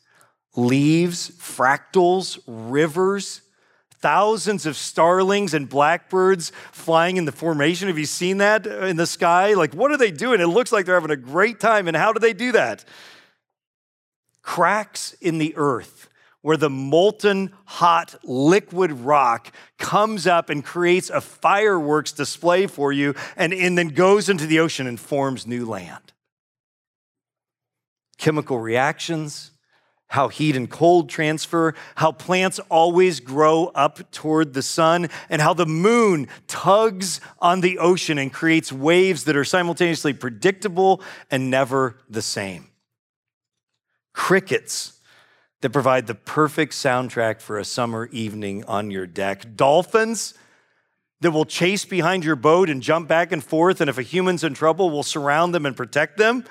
leaves, 0.56 1.32
fractals, 1.32 2.40
rivers, 2.48 3.42
thousands 4.00 4.66
of 4.66 4.78
starlings 4.78 5.54
and 5.54 5.68
blackbirds 5.68 6.52
flying 6.72 7.18
in 7.18 7.26
the 7.26 7.32
formation. 7.32 7.88
Have 7.88 7.98
you 7.98 8.06
seen 8.06 8.38
that 8.38 8.66
in 8.68 8.96
the 8.96 9.08
sky? 9.08 9.54
Like, 9.54 9.74
what 9.74 9.92
are 9.92 9.98
they 9.98 10.12
doing? 10.12 10.40
It 10.40 10.48
looks 10.48 10.72
like 10.72 10.86
they're 10.86 10.96
having 10.96 11.12
a 11.12 11.16
great 11.16 11.60
time. 11.60 11.88
And 11.88 11.98
how 11.98 12.14
do 12.14 12.20
they 12.20 12.34
do 12.34 12.52
that? 12.54 12.86
Cracks 14.42 15.14
in 15.14 15.40
the 15.40 15.54
earth 15.58 16.07
where 16.42 16.58
the 16.58 16.70
molten 16.70 17.52
hot 17.66 18.16
liquid 18.24 18.92
rock 18.92 19.52
comes 19.78 20.28
up 20.28 20.50
and 20.50 20.64
creates 20.64 21.10
a 21.10 21.22
fireworks 21.22 22.12
display 22.12 22.68
for 22.68 22.92
you 22.92 23.16
and, 23.36 23.54
and 23.54 23.78
then 23.78 23.90
goes 23.90 24.30
into 24.30 24.46
the 24.46 24.60
ocean 24.60 24.88
and 24.88 25.00
forms 25.00 25.48
new 25.48 25.66
land. 25.66 26.14
Chemical 28.18 28.60
reactions, 28.60 29.52
how 30.08 30.30
heat 30.30 30.56
and 30.56 30.70
cold 30.70 31.10
transfer, 31.10 31.74
how 31.96 32.12
plants 32.12 32.60
always 32.70 33.20
grow 33.20 33.66
up 33.76 34.10
toward 34.12 34.54
the 34.54 34.62
sun, 34.62 35.10
and 35.30 35.42
how 35.42 35.54
the 35.54 35.66
moon 35.66 36.28
tugs 36.48 37.20
on 37.40 37.62
the 37.62 37.78
ocean 37.78 38.18
and 38.18 38.32
creates 38.32 38.72
waves 38.72 39.26
that 39.26 39.36
are 39.36 39.44
simultaneously 39.44 40.14
predictable 40.14 41.02
and 41.30 41.50
never 41.50 41.98
the 42.10 42.22
same. 42.22 42.68
Crickets 44.14 44.97
that 45.62 45.72
provide 45.72 46.08
the 46.08 46.16
perfect 46.16 46.74
soundtrack 46.74 47.42
for 47.42 47.58
a 47.58 47.66
summer 47.66 48.08
evening 48.12 48.64
on 48.66 48.92
your 48.92 49.08
deck. 49.08 49.56
Dolphins 49.56 50.34
that 51.22 51.32
will 51.32 51.46
chase 51.46 51.84
behind 51.84 52.24
your 52.24 52.36
boat 52.36 52.70
and 52.70 52.82
jump 52.82 53.08
back 53.08 53.32
and 53.32 53.44
forth, 53.44 53.82
and 53.82 53.90
if 53.90 53.98
a 53.98 54.04
human's 54.04 54.44
in 54.44 54.54
trouble, 54.54 54.90
will 54.90 55.04
surround 55.04 55.54
them 55.54 55.66
and 55.66 55.76
protect 55.76 56.18
them. 56.18 56.44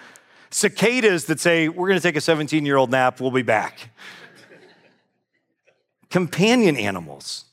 Cicadas 0.51 1.27
that 1.27 1.39
say, 1.39 1.69
We're 1.69 1.89
going 1.89 2.01
to 2.01 2.03
take 2.03 2.17
a 2.17 2.21
17 2.21 2.67
year 2.67 2.77
old 2.77 2.91
nap, 2.91 3.21
we'll 3.21 3.31
be 3.31 3.43
back. 3.43 3.91
Companion 6.11 6.77
animals 6.77 7.45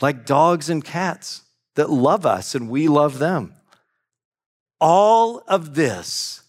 like 0.00 0.26
dogs 0.26 0.70
and 0.70 0.84
cats 0.84 1.42
that 1.74 1.90
love 1.90 2.26
us 2.26 2.54
and 2.54 2.68
we 2.68 2.88
love 2.88 3.18
them. 3.18 3.54
All 4.80 5.42
of 5.48 5.74
this 5.74 6.42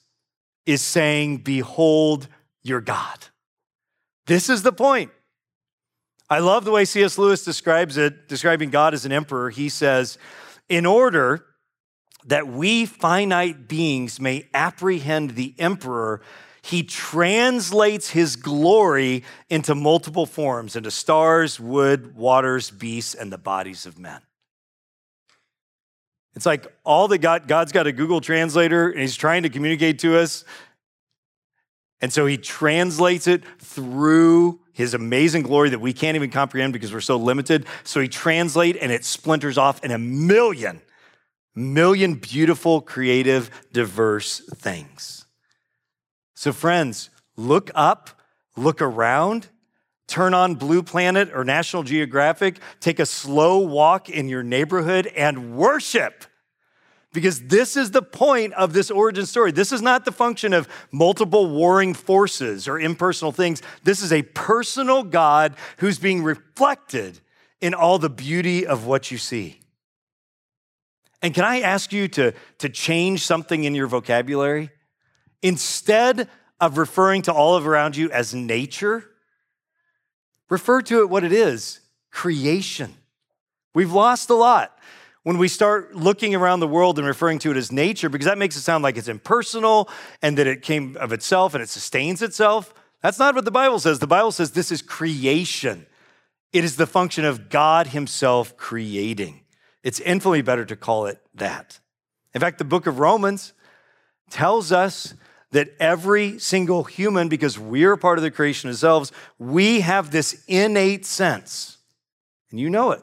is 0.66 0.82
saying, 0.82 1.38
Behold 1.38 2.28
your 2.62 2.82
God. 2.82 3.29
This 4.30 4.48
is 4.48 4.62
the 4.62 4.72
point. 4.72 5.10
I 6.30 6.38
love 6.38 6.64
the 6.64 6.70
way 6.70 6.86
C.S. 6.86 7.18
Lewis 7.18 7.44
describes 7.44 7.98
it, 7.98 8.28
describing 8.28 8.70
God 8.70 8.94
as 8.94 9.04
an 9.04 9.12
emperor. 9.12 9.50
He 9.50 9.70
says, 9.70 10.20
in 10.70 10.86
order 10.86 11.48
that 12.26 12.48
we 12.48 12.86
finite 12.86 13.68
beings 13.68 14.20
may 14.20 14.48
apprehend 14.54 15.32
the 15.32 15.56
emperor, 15.58 16.22
he 16.62 16.84
translates 16.84 18.12
his 18.12 18.36
glory 18.36 19.24
into 19.50 19.74
multiple 19.74 20.28
forms, 20.28 20.76
into 20.76 20.92
stars, 20.92 21.60
wood, 21.60 22.16
waters, 22.16 22.70
beasts, 22.70 23.16
and 23.16 23.34
the 23.34 23.40
bodies 23.40 23.88
of 23.88 23.98
men. 23.98 24.22
It's 26.36 26.46
like 26.46 26.68
all 26.84 27.08
the 27.08 27.18
God, 27.18 27.48
God's 27.48 27.72
got 27.72 27.88
a 27.88 27.92
Google 27.92 28.22
translator 28.22 28.92
and 28.92 29.02
he's 29.02 29.16
trying 29.16 29.42
to 29.42 29.50
communicate 29.50 29.98
to 30.00 30.20
us 30.20 30.46
and 32.02 32.14
so 32.14 32.26
he 32.26 32.38
translates 32.38 33.28
it 33.28 33.44
through 33.60 34.60
his 34.72 34.94
amazing 34.94 35.44
glory 35.44 35.70
that 35.70 35.80
we 35.80 35.92
can't 35.92 36.16
even 36.16 36.30
comprehend 36.30 36.72
because 36.72 36.94
we're 36.94 37.02
so 37.02 37.18
limited. 37.18 37.66
So 37.84 38.00
he 38.00 38.08
translates 38.08 38.80
and 38.82 38.92
it 38.92 39.04
splinters 39.04 39.58
off 39.58 39.84
in 39.84 39.92
a 39.92 39.98
million, 39.98 40.82
million 41.54 42.16
beautiful, 42.16 42.80
creative, 42.80 43.52
diverse 43.74 44.40
things. 44.56 45.26
So, 46.36 46.54
friends, 46.54 47.10
look 47.36 47.70
up, 47.76 48.12
look 48.56 48.82
around, 48.82 49.50
turn 50.08 50.34
on 50.34 50.56
Blue 50.56 50.82
Planet 50.82 51.30
or 51.34 51.44
National 51.44 51.84
Geographic, 51.84 52.60
take 52.80 53.00
a 53.00 53.06
slow 53.06 53.60
walk 53.60 54.10
in 54.10 54.30
your 54.30 54.44
neighborhood 54.44 55.08
and 55.08 55.58
worship 55.58 56.24
because 57.12 57.42
this 57.48 57.76
is 57.76 57.92
the 57.92 58.02
point 58.02 58.54
of 58.54 58.74
this 58.74 58.92
origin 58.92 59.26
story. 59.26 59.52
This 59.52 59.72
is 59.72 59.82
not 59.82 60.06
the 60.06 60.12
function 60.12 60.54
of 60.54 60.68
multiple 60.92 61.50
warring 61.50 61.94
forces 61.94 62.68
or 62.68 62.80
impersonal 62.80 63.32
things. 63.32 63.62
This 63.84 64.02
is 64.02 64.14
a 64.14 64.22
personal 64.22 65.04
God 65.04 65.56
who's 65.78 65.98
being 65.98 66.24
reflected 66.24 67.20
in 67.62 67.74
all 67.74 67.98
the 67.98 68.10
beauty 68.10 68.66
of 68.66 68.86
what 68.86 69.10
you 69.12 69.18
see. 69.18 69.60
And 71.22 71.34
can 71.34 71.44
I 71.44 71.62
ask 71.62 71.92
you 71.92 72.08
to, 72.10 72.34
to 72.60 72.70
change 72.70 73.26
something 73.26 73.64
in 73.64 73.76
your 73.76 73.88
vocabulary? 73.88 74.70
Instead 75.42 76.30
of 76.62 76.78
referring 76.78 77.24
to 77.24 77.34
all 77.34 77.56
of 77.56 77.68
around 77.68 77.98
you 77.98 78.12
as 78.12 78.34
nature, 78.34 79.06
refer 80.50 80.82
to 80.84 81.02
it 81.02 81.10
what 81.10 81.24
it 81.24 81.34
is 81.34 81.80
creation. 82.12 82.94
We've 83.74 83.92
lost 83.92 84.30
a 84.30 84.36
lot 84.36 84.79
when 85.24 85.38
we 85.38 85.48
start 85.48 85.96
looking 85.96 86.34
around 86.34 86.60
the 86.60 86.68
world 86.68 86.98
and 86.98 87.08
referring 87.08 87.40
to 87.40 87.52
it 87.52 87.58
as 87.58 87.72
nature, 87.72 88.10
because 88.10 88.26
that 88.26 88.38
makes 88.38 88.56
it 88.56 88.62
sound 88.62 88.84
like 88.84 88.98
it's 88.98 89.08
impersonal 89.08 89.90
and 90.22 90.38
that 90.38 90.48
it 90.48 90.62
came 90.62 90.96
of 90.98 91.12
itself 91.12 91.54
and 91.54 91.62
it 91.62 91.70
sustains 91.70 92.22
itself. 92.22 92.74
That's 93.02 93.20
not 93.20 93.36
what 93.36 93.46
the 93.46 93.52
Bible 93.52 93.80
says. 93.80 94.00
The 94.00 94.08
Bible 94.08 94.32
says 94.32 94.52
this 94.52 94.72
is 94.72 94.82
creation, 94.82 95.86
it 96.52 96.64
is 96.64 96.78
the 96.78 96.88
function 96.88 97.26
of 97.26 97.50
God 97.50 97.88
Himself 97.88 98.58
creating. 98.58 99.42
It's 99.84 100.00
infinitely 100.00 100.42
better 100.42 100.66
to 100.66 100.76
call 100.76 101.06
it 101.06 101.20
that. 101.36 101.80
In 102.34 102.42
fact, 102.42 102.58
the 102.58 102.66
book 102.66 102.88
of 102.88 103.00
Romans 103.00 103.54
tells 104.30 104.72
us 104.72 105.14
that 105.52 105.74
every 105.80 106.38
single 106.38 106.84
human, 106.84 107.28
because 107.28 107.58
we're 107.58 107.98
part 107.98 108.20
of 108.20 108.24
the 108.24 108.32
creation 108.32 108.70
ourselves, 108.70 109.12
we 109.40 109.80
have 109.82 110.12
this 110.12 110.44
innate 110.48 111.06
sense, 111.06 111.78
and 112.52 112.60
you 112.60 112.70
know 112.70 112.92
it, 112.92 113.02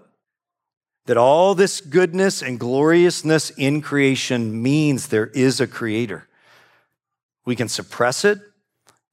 that 1.07 1.17
all 1.17 1.55
this 1.55 1.81
goodness 1.81 2.43
and 2.43 2.59
gloriousness 2.59 3.51
in 3.51 3.81
creation 3.81 4.63
means 4.63 5.09
there 5.09 5.29
is 5.29 5.61
a 5.61 5.67
creator. 5.67 6.29
We 7.45 7.57
can 7.57 7.69
suppress 7.69 8.25
it, 8.25 8.39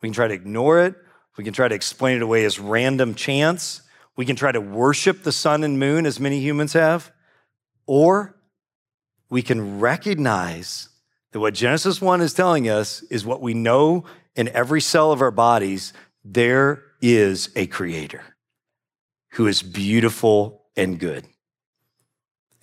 we 0.01 0.09
can 0.09 0.13
try 0.13 0.27
to 0.27 0.33
ignore 0.33 0.81
it, 0.81 0.95
we 1.37 1.43
can 1.43 1.53
try 1.53 1.67
to 1.67 1.75
explain 1.75 2.17
it 2.17 2.23
away 2.23 2.45
as 2.45 2.59
random 2.59 3.15
chance, 3.15 3.81
we 4.15 4.25
can 4.25 4.35
try 4.35 4.51
to 4.51 4.61
worship 4.61 5.23
the 5.23 5.31
sun 5.31 5.63
and 5.63 5.79
moon 5.79 6.05
as 6.05 6.19
many 6.19 6.39
humans 6.39 6.73
have, 6.73 7.11
or 7.85 8.35
we 9.29 9.41
can 9.41 9.79
recognize 9.79 10.89
that 11.31 11.39
what 11.39 11.53
Genesis 11.53 12.01
1 12.01 12.21
is 12.21 12.33
telling 12.33 12.69
us 12.69 13.01
is 13.03 13.25
what 13.25 13.41
we 13.41 13.53
know 13.53 14.03
in 14.35 14.47
every 14.49 14.81
cell 14.81 15.11
of 15.11 15.21
our 15.21 15.31
bodies. 15.31 15.93
There 16.23 16.83
is 17.01 17.49
a 17.55 17.67
creator 17.67 18.21
who 19.31 19.47
is 19.47 19.63
beautiful 19.63 20.61
and 20.75 20.99
good. 20.99 21.25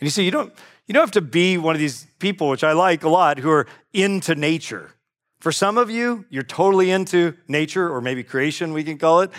And 0.00 0.06
you 0.06 0.10
see, 0.10 0.24
you 0.24 0.30
don't, 0.30 0.52
you 0.86 0.94
don't 0.94 1.02
have 1.02 1.10
to 1.12 1.20
be 1.20 1.58
one 1.58 1.74
of 1.74 1.78
these 1.78 2.06
people, 2.18 2.48
which 2.48 2.64
I 2.64 2.72
like 2.72 3.04
a 3.04 3.08
lot, 3.08 3.38
who 3.38 3.50
are 3.50 3.66
into 3.92 4.34
nature. 4.34 4.94
For 5.40 5.52
some 5.52 5.78
of 5.78 5.90
you, 5.90 6.24
you're 6.30 6.42
totally 6.42 6.90
into 6.90 7.34
nature 7.48 7.88
or 7.88 8.00
maybe 8.00 8.22
creation, 8.22 8.72
we 8.72 8.84
can 8.84 8.98
call 8.98 9.20
it. 9.20 9.30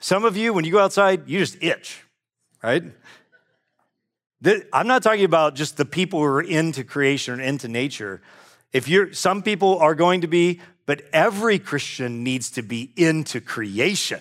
Some 0.00 0.24
of 0.24 0.36
you, 0.36 0.52
when 0.52 0.64
you 0.64 0.72
go 0.72 0.78
outside, 0.78 1.28
you 1.28 1.38
just 1.38 1.62
itch, 1.62 2.02
right? 2.62 2.84
I'm 4.72 4.86
not 4.86 5.02
talking 5.02 5.24
about 5.24 5.56
just 5.56 5.76
the 5.76 5.84
people 5.84 6.20
who 6.20 6.26
are 6.26 6.40
into 6.40 6.84
creation 6.84 7.40
or 7.40 7.42
into 7.42 7.66
nature. 7.66 8.22
If 8.72 8.86
you're, 8.86 9.12
some 9.12 9.42
people 9.42 9.78
are 9.78 9.96
going 9.96 10.20
to 10.20 10.28
be, 10.28 10.60
but 10.86 11.02
every 11.12 11.58
Christian 11.58 12.22
needs 12.22 12.50
to 12.52 12.62
be 12.62 12.92
into 12.96 13.40
creation. 13.40 14.20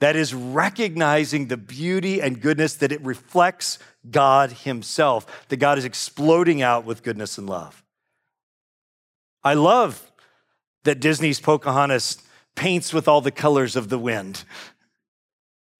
That 0.00 0.16
is 0.16 0.32
recognizing 0.32 1.48
the 1.48 1.56
beauty 1.56 2.22
and 2.22 2.40
goodness 2.40 2.74
that 2.76 2.92
it 2.92 3.00
reflects 3.02 3.78
God 4.10 4.52
Himself, 4.52 5.46
that 5.48 5.56
God 5.56 5.78
is 5.78 5.84
exploding 5.84 6.62
out 6.62 6.84
with 6.84 7.02
goodness 7.02 7.38
and 7.38 7.48
love. 7.48 7.82
I 9.44 9.54
love 9.54 10.10
that 10.84 11.00
Disney's 11.00 11.40
Pocahontas 11.40 12.18
paints 12.54 12.92
with 12.92 13.08
all 13.08 13.20
the 13.20 13.30
colors 13.30 13.76
of 13.76 13.88
the 13.88 13.98
wind. 13.98 14.44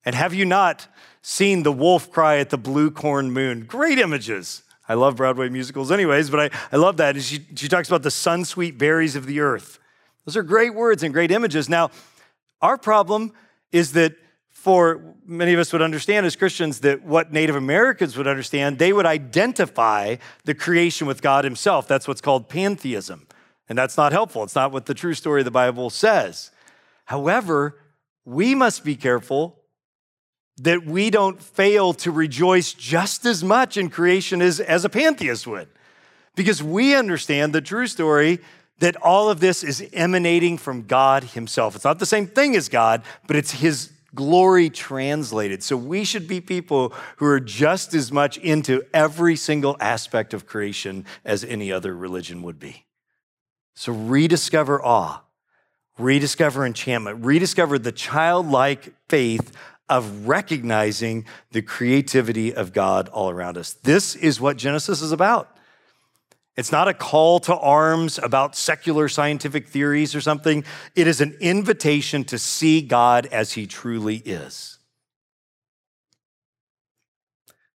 And 0.05 0.15
have 0.15 0.33
you 0.33 0.45
not 0.45 0.87
seen 1.21 1.63
the 1.63 1.71
wolf 1.71 2.11
cry 2.11 2.37
at 2.37 2.49
the 2.49 2.57
blue 2.57 2.89
corn 2.89 3.31
moon? 3.31 3.65
Great 3.65 3.99
images. 3.99 4.63
I 4.87 4.95
love 4.95 5.17
Broadway 5.17 5.49
musicals, 5.49 5.91
anyways, 5.91 6.29
but 6.29 6.39
I, 6.51 6.57
I 6.71 6.77
love 6.77 6.97
that. 6.97 7.15
And 7.15 7.23
she, 7.23 7.45
she 7.55 7.67
talks 7.67 7.87
about 7.87 8.01
the 8.01 8.11
sun 8.11 8.45
sweet 8.45 8.77
berries 8.77 9.15
of 9.15 9.27
the 9.27 9.39
earth. 9.39 9.77
Those 10.25 10.35
are 10.35 10.43
great 10.43 10.73
words 10.73 11.03
and 11.03 11.13
great 11.13 11.31
images. 11.31 11.69
Now, 11.69 11.91
our 12.61 12.77
problem 12.77 13.33
is 13.71 13.91
that 13.93 14.15
for 14.59 15.15
many 15.25 15.53
of 15.53 15.59
us 15.59 15.71
would 15.71 15.81
understand 15.81 16.25
as 16.25 16.35
Christians 16.35 16.81
that 16.81 17.01
what 17.01 17.31
Native 17.31 17.55
Americans 17.55 18.17
would 18.17 18.27
understand, 18.27 18.77
they 18.77 18.91
would 18.91 19.05
identify 19.05 20.17
the 20.43 20.53
creation 20.53 21.07
with 21.07 21.21
God 21.21 21.45
Himself. 21.45 21.87
That's 21.87 22.09
what's 22.09 22.19
called 22.19 22.49
pantheism. 22.49 23.25
And 23.69 23.77
that's 23.77 23.95
not 23.95 24.11
helpful. 24.11 24.43
It's 24.43 24.55
not 24.55 24.73
what 24.73 24.85
the 24.85 24.93
true 24.93 25.13
story 25.13 25.39
of 25.39 25.45
the 25.45 25.51
Bible 25.51 25.89
says. 25.89 26.51
However, 27.05 27.79
we 28.25 28.53
must 28.53 28.83
be 28.83 28.97
careful 28.97 29.61
that 30.57 30.85
we 30.85 31.09
don't 31.09 31.41
fail 31.41 31.93
to 31.93 32.11
rejoice 32.11 32.73
just 32.73 33.25
as 33.25 33.45
much 33.45 33.77
in 33.77 33.89
creation 33.89 34.41
as, 34.41 34.59
as 34.59 34.83
a 34.83 34.89
pantheist 34.89 35.47
would. 35.47 35.69
Because 36.35 36.61
we 36.61 36.95
understand 36.95 37.53
the 37.53 37.61
true 37.61 37.87
story 37.87 38.39
that 38.79 38.97
all 38.97 39.29
of 39.29 39.39
this 39.39 39.63
is 39.63 39.87
emanating 39.93 40.57
from 40.57 40.81
God 40.81 41.23
Himself. 41.23 41.77
It's 41.77 41.85
not 41.85 41.99
the 41.99 42.05
same 42.05 42.27
thing 42.27 42.57
as 42.57 42.67
God, 42.67 43.03
but 43.25 43.37
it's 43.37 43.51
His 43.51 43.93
glory 44.15 44.69
translated. 44.69 45.63
So 45.63 45.77
we 45.77 46.03
should 46.03 46.27
be 46.27 46.41
people 46.41 46.93
who 47.17 47.25
are 47.25 47.39
just 47.39 47.93
as 47.93 48.11
much 48.11 48.37
into 48.37 48.83
every 48.93 49.35
single 49.35 49.77
aspect 49.79 50.33
of 50.33 50.45
creation 50.45 51.05
as 51.23 51.43
any 51.43 51.71
other 51.71 51.95
religion 51.95 52.41
would 52.43 52.59
be. 52.59 52.85
So 53.75 53.93
rediscover 53.93 54.83
awe, 54.83 55.21
rediscover 55.97 56.65
enchantment, 56.65 57.23
rediscover 57.23 57.79
the 57.79 57.91
childlike 57.91 58.93
faith 59.07 59.51
of 59.87 60.27
recognizing 60.27 61.25
the 61.51 61.61
creativity 61.61 62.53
of 62.53 62.73
God 62.73 63.09
all 63.09 63.29
around 63.29 63.57
us. 63.57 63.73
This 63.73 64.15
is 64.15 64.39
what 64.39 64.57
Genesis 64.57 65.01
is 65.01 65.11
about. 65.11 65.55
It's 66.59 66.73
not 66.73 66.89
a 66.89 66.93
call 66.93 67.39
to 67.41 67.55
arms 67.55 68.19
about 68.19 68.53
secular 68.53 69.07
scientific 69.07 69.69
theories 69.69 70.13
or 70.13 70.19
something. 70.19 70.65
It 70.93 71.07
is 71.07 71.21
an 71.21 71.37
invitation 71.39 72.25
to 72.25 72.37
see 72.37 72.81
God 72.81 73.27
as 73.27 73.53
he 73.53 73.65
truly 73.65 74.17
is. 74.17 74.77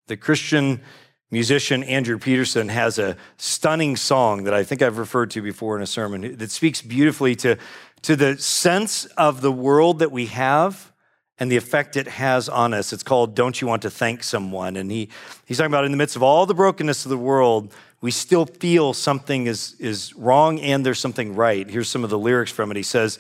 The 0.06 0.18
Christian 0.18 0.82
musician 1.30 1.82
Andrew 1.82 2.18
Peterson 2.18 2.68
has 2.68 2.98
a 2.98 3.16
stunning 3.38 3.96
song 3.96 4.44
that 4.44 4.52
I 4.52 4.62
think 4.64 4.82
I've 4.82 4.98
referred 4.98 5.30
to 5.30 5.40
before 5.40 5.76
in 5.76 5.82
a 5.82 5.86
sermon 5.86 6.36
that 6.36 6.50
speaks 6.50 6.82
beautifully 6.82 7.34
to, 7.36 7.56
to 8.02 8.16
the 8.16 8.36
sense 8.36 9.06
of 9.16 9.40
the 9.40 9.50
world 9.50 10.00
that 10.00 10.12
we 10.12 10.26
have 10.26 10.92
and 11.38 11.50
the 11.50 11.56
effect 11.56 11.96
it 11.96 12.06
has 12.06 12.48
on 12.48 12.74
us. 12.74 12.92
It's 12.92 13.02
called 13.02 13.34
Don't 13.34 13.60
You 13.60 13.66
Want 13.66 13.82
to 13.82 13.90
Thank 13.90 14.22
Someone? 14.22 14.76
And 14.76 14.90
he, 14.90 15.08
he's 15.46 15.56
talking 15.56 15.72
about 15.72 15.84
in 15.84 15.90
the 15.90 15.96
midst 15.96 16.16
of 16.16 16.22
all 16.22 16.46
the 16.46 16.54
brokenness 16.54 17.06
of 17.06 17.10
the 17.10 17.18
world, 17.18 17.74
we 18.04 18.10
still 18.10 18.44
feel 18.44 18.92
something 18.92 19.46
is, 19.46 19.76
is 19.78 20.14
wrong 20.14 20.60
and 20.60 20.84
there's 20.84 21.00
something 21.00 21.34
right. 21.34 21.66
Here's 21.66 21.88
some 21.88 22.04
of 22.04 22.10
the 22.10 22.18
lyrics 22.18 22.52
from 22.52 22.70
it. 22.70 22.76
He 22.76 22.82
says, 22.82 23.16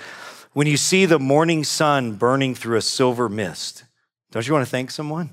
When 0.52 0.66
you 0.66 0.76
see 0.76 1.06
the 1.06 1.18
morning 1.18 1.64
sun 1.64 2.16
burning 2.16 2.54
through 2.54 2.76
a 2.76 2.82
silver 2.82 3.30
mist, 3.30 3.84
don't 4.30 4.46
you 4.46 4.52
want 4.52 4.66
to 4.66 4.70
thank 4.70 4.90
someone? 4.90 5.30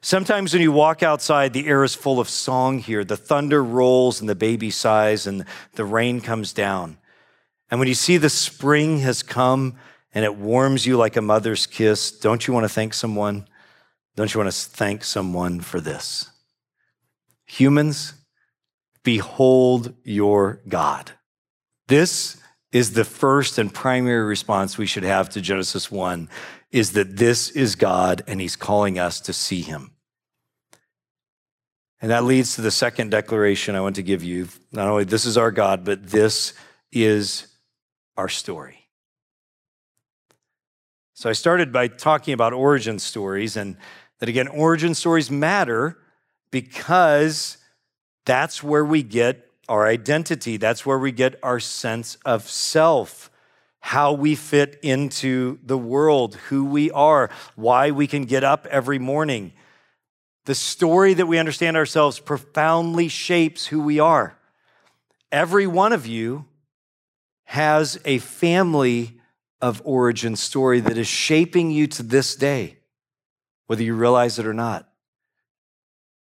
Sometimes 0.00 0.52
when 0.52 0.60
you 0.60 0.72
walk 0.72 1.04
outside, 1.04 1.52
the 1.52 1.68
air 1.68 1.84
is 1.84 1.94
full 1.94 2.18
of 2.18 2.28
song 2.28 2.80
here. 2.80 3.04
The 3.04 3.16
thunder 3.16 3.62
rolls 3.62 4.18
and 4.18 4.28
the 4.28 4.34
baby 4.34 4.72
sighs 4.72 5.28
and 5.28 5.44
the 5.74 5.84
rain 5.84 6.20
comes 6.20 6.52
down. 6.52 6.98
And 7.70 7.78
when 7.78 7.86
you 7.86 7.94
see 7.94 8.16
the 8.16 8.28
spring 8.28 8.98
has 8.98 9.22
come 9.22 9.76
and 10.12 10.24
it 10.24 10.34
warms 10.34 10.84
you 10.84 10.96
like 10.96 11.16
a 11.16 11.22
mother's 11.22 11.68
kiss, 11.68 12.10
don't 12.10 12.44
you 12.48 12.52
want 12.52 12.64
to 12.64 12.68
thank 12.68 12.92
someone? 12.92 13.46
Don't 14.16 14.34
you 14.34 14.40
want 14.40 14.52
to 14.52 14.58
thank 14.70 15.04
someone 15.04 15.60
for 15.60 15.80
this? 15.80 16.28
Humans, 17.46 18.14
Behold 19.04 19.94
your 20.04 20.60
God. 20.68 21.12
This 21.88 22.40
is 22.70 22.92
the 22.92 23.04
first 23.04 23.58
and 23.58 23.72
primary 23.72 24.24
response 24.24 24.78
we 24.78 24.86
should 24.86 25.02
have 25.02 25.28
to 25.30 25.40
Genesis 25.40 25.90
1 25.90 26.28
is 26.70 26.92
that 26.92 27.16
this 27.16 27.50
is 27.50 27.74
God 27.74 28.22
and 28.26 28.40
he's 28.40 28.56
calling 28.56 28.98
us 28.98 29.20
to 29.20 29.32
see 29.32 29.60
him. 29.60 29.92
And 32.00 32.10
that 32.10 32.24
leads 32.24 32.56
to 32.56 32.62
the 32.62 32.70
second 32.70 33.10
declaration 33.10 33.76
I 33.76 33.80
want 33.80 33.96
to 33.96 34.02
give 34.02 34.24
you. 34.24 34.48
Not 34.72 34.88
only 34.88 35.04
this 35.04 35.24
is 35.24 35.38
our 35.38 35.52
God, 35.52 35.84
but 35.84 36.08
this 36.08 36.54
is 36.90 37.46
our 38.16 38.28
story. 38.28 38.88
So 41.14 41.30
I 41.30 41.34
started 41.34 41.72
by 41.72 41.86
talking 41.86 42.34
about 42.34 42.52
origin 42.52 42.98
stories, 42.98 43.56
and 43.56 43.76
that 44.18 44.28
again, 44.28 44.48
origin 44.48 44.94
stories 44.94 45.30
matter 45.30 45.98
because 46.50 47.58
that's 48.24 48.62
where 48.62 48.84
we 48.84 49.02
get 49.02 49.48
our 49.68 49.86
identity. 49.86 50.56
That's 50.56 50.84
where 50.84 50.98
we 50.98 51.12
get 51.12 51.38
our 51.42 51.60
sense 51.60 52.16
of 52.24 52.48
self, 52.48 53.30
how 53.80 54.12
we 54.12 54.34
fit 54.34 54.78
into 54.82 55.58
the 55.64 55.78
world, 55.78 56.34
who 56.48 56.64
we 56.64 56.90
are, 56.90 57.30
why 57.56 57.90
we 57.90 58.06
can 58.06 58.24
get 58.24 58.44
up 58.44 58.66
every 58.66 58.98
morning. 58.98 59.52
The 60.44 60.54
story 60.54 61.14
that 61.14 61.26
we 61.26 61.38
understand 61.38 61.76
ourselves 61.76 62.18
profoundly 62.18 63.08
shapes 63.08 63.66
who 63.66 63.80
we 63.80 63.98
are. 63.98 64.36
Every 65.30 65.66
one 65.66 65.92
of 65.92 66.06
you 66.06 66.46
has 67.44 67.98
a 68.04 68.18
family 68.18 69.20
of 69.60 69.80
origin 69.84 70.34
story 70.36 70.80
that 70.80 70.98
is 70.98 71.06
shaping 71.06 71.70
you 71.70 71.86
to 71.86 72.02
this 72.02 72.34
day, 72.34 72.78
whether 73.68 73.82
you 73.82 73.94
realize 73.94 74.38
it 74.38 74.46
or 74.46 74.52
not. 74.52 74.91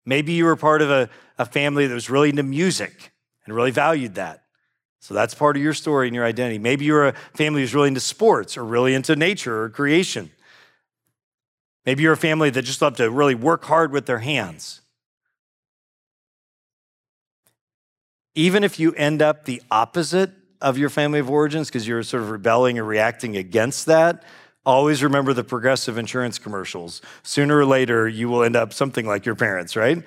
Maybe 0.07 0.33
you 0.33 0.45
were 0.45 0.57
part 0.57 0.81
of 0.81 0.91
a, 0.91 1.11
a 1.37 1.45
family 1.45 1.87
that 1.87 1.95
was 1.95 2.09
really 2.09 2.31
into 2.31 2.45
music 2.45 3.13
and 3.45 3.55
really 3.55 3.73
valued 3.73 4.15
that. 4.15 4.45
So 5.01 5.13
that's 5.15 5.35
part 5.35 5.57
of 5.57 5.63
your 5.63 5.75
story 5.75 6.09
and 6.09 6.15
your 6.15 6.25
identity. 6.25 6.59
Maybe 6.59 6.85
you're 6.85 7.09
a 7.09 7.13
family 7.35 7.61
who's 7.61 7.75
really 7.75 7.89
into 7.89 8.01
sports 8.01 8.57
or 8.57 8.65
really 8.65 8.95
into 8.95 9.15
nature 9.17 9.65
or 9.65 9.69
creation. 9.69 10.31
Maybe 11.85 12.03
you're 12.03 12.15
a 12.15 12.17
family 12.17 12.51
that 12.51 12.63
just 12.63 12.83
love 12.83 12.97
to 12.97 13.11
really 13.11 13.35
work 13.35 13.65
hard 13.65 13.93
with 13.93 14.07
their 14.07 14.19
hands. 14.19 14.81
Even 18.35 18.65
if 18.65 18.79
you 18.79 18.93
end 18.95 19.23
up 19.23 19.45
the 19.45 19.63
opposite 19.71 20.31
of 20.61 20.79
your 20.79 20.89
family 20.89 21.21
of 21.21 21.31
origins 21.31 21.69
because 21.69 21.87
you're 21.87 22.03
sort 22.03 22.23
of 22.23 22.31
rebelling 22.31 22.79
or 22.79 22.85
reacting 22.85 23.37
against 23.37 23.87
that, 23.87 24.25
Always 24.67 25.01
remember 25.03 25.33
the 25.33 25.45
progressive 25.45 25.97
insurance 25.97 26.41
commercials. 26.41 27.01
Sooner 27.23 27.57
or 27.57 27.65
later, 27.65 28.09
you 28.09 28.29
will 28.29 28.43
end 28.43 28.57
up 28.57 28.73
something 28.73 29.07
like 29.07 29.25
your 29.25 29.37
parents, 29.37 29.77
right? 29.77 30.03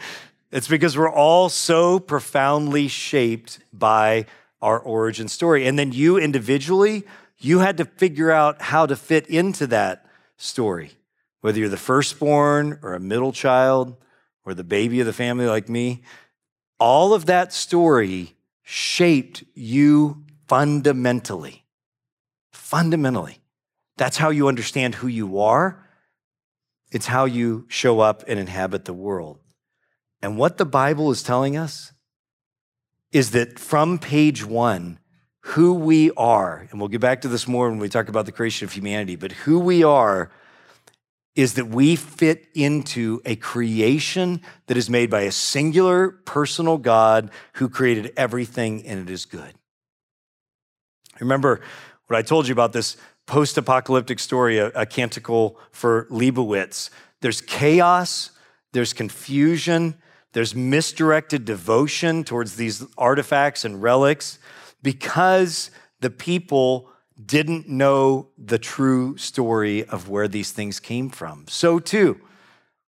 It's 0.51 0.67
because 0.67 0.97
we're 0.97 1.09
all 1.09 1.47
so 1.47 1.97
profoundly 1.97 2.89
shaped 2.89 3.59
by 3.71 4.25
our 4.61 4.77
origin 4.77 5.29
story. 5.29 5.65
And 5.65 5.79
then 5.79 5.93
you 5.93 6.17
individually, 6.17 7.05
you 7.37 7.59
had 7.59 7.77
to 7.77 7.85
figure 7.85 8.31
out 8.31 8.61
how 8.61 8.85
to 8.85 8.97
fit 8.97 9.27
into 9.27 9.65
that 9.67 10.05
story. 10.35 10.91
Whether 11.39 11.59
you're 11.59 11.69
the 11.69 11.77
firstborn 11.77 12.79
or 12.81 12.95
a 12.95 12.99
middle 12.99 13.31
child 13.31 13.95
or 14.43 14.53
the 14.53 14.65
baby 14.65 14.99
of 14.99 15.05
the 15.05 15.13
family 15.13 15.45
like 15.45 15.69
me, 15.69 16.01
all 16.79 17.13
of 17.13 17.27
that 17.27 17.53
story 17.53 18.35
shaped 18.61 19.45
you 19.55 20.25
fundamentally. 20.47 21.63
Fundamentally. 22.51 23.38
That's 23.99 24.15
how 24.15 24.29
you 24.29 24.47
understand 24.47 24.95
who 24.95 25.07
you 25.07 25.39
are. 25.39 25.85
It's 26.89 27.07
how 27.07 27.25
you 27.25 27.65
show 27.67 27.99
up 27.99 28.23
and 28.29 28.39
inhabit 28.39 28.85
the 28.85 28.93
world. 28.93 29.39
And 30.21 30.37
what 30.37 30.57
the 30.57 30.65
Bible 30.65 31.11
is 31.11 31.21
telling 31.21 31.57
us 31.57 31.91
is 33.11 33.31
that 33.31 33.59
from 33.59 33.99
page 33.99 34.45
one, 34.45 34.99
who 35.41 35.73
we 35.73 36.11
are, 36.11 36.65
and 36.71 36.79
we'll 36.79 36.87
get 36.87 37.01
back 37.01 37.19
to 37.21 37.27
this 37.27 37.45
more 37.45 37.69
when 37.69 37.77
we 37.77 37.89
talk 37.89 38.07
about 38.07 38.25
the 38.25 38.31
creation 38.31 38.65
of 38.65 38.71
humanity, 38.71 39.17
but 39.17 39.33
who 39.33 39.59
we 39.59 39.83
are 39.83 40.31
is 41.35 41.55
that 41.55 41.67
we 41.67 41.97
fit 41.97 42.47
into 42.55 43.21
a 43.25 43.35
creation 43.35 44.41
that 44.67 44.77
is 44.77 44.89
made 44.89 45.09
by 45.09 45.21
a 45.21 45.31
singular 45.31 46.09
personal 46.09 46.77
God 46.77 47.31
who 47.55 47.67
created 47.67 48.13
everything 48.15 48.85
and 48.85 49.09
it 49.09 49.11
is 49.11 49.25
good. 49.25 49.53
Remember 51.19 51.59
what 52.07 52.17
I 52.17 52.21
told 52.21 52.47
you 52.47 52.53
about 52.53 52.71
this 52.71 52.95
post 53.29 53.59
apocalyptic 53.59 54.17
story, 54.17 54.57
a, 54.57 54.69
a, 54.69 54.87
canticle 54.87 55.59
for 55.71 56.07
Leibowitz. 56.09 56.89
There's 57.21 57.41
chaos, 57.41 58.31
there's 58.73 58.91
confusion, 58.91 60.01
there's 60.33 60.55
misdirected 60.55 61.45
devotion 61.45 62.23
towards 62.23 62.55
these 62.55 62.83
artifacts 62.97 63.63
and 63.63 63.83
relics 63.83 64.39
because 64.81 65.69
the 65.99 66.09
people 66.09 66.89
didn't 67.23 67.69
know 67.69 68.29
the 68.35 68.57
true 68.57 69.15
story 69.15 69.85
of 69.85 70.09
where 70.09 70.27
these 70.27 70.51
things 70.51 70.79
came 70.79 71.11
from. 71.11 71.45
So, 71.47 71.77
too, 71.77 72.19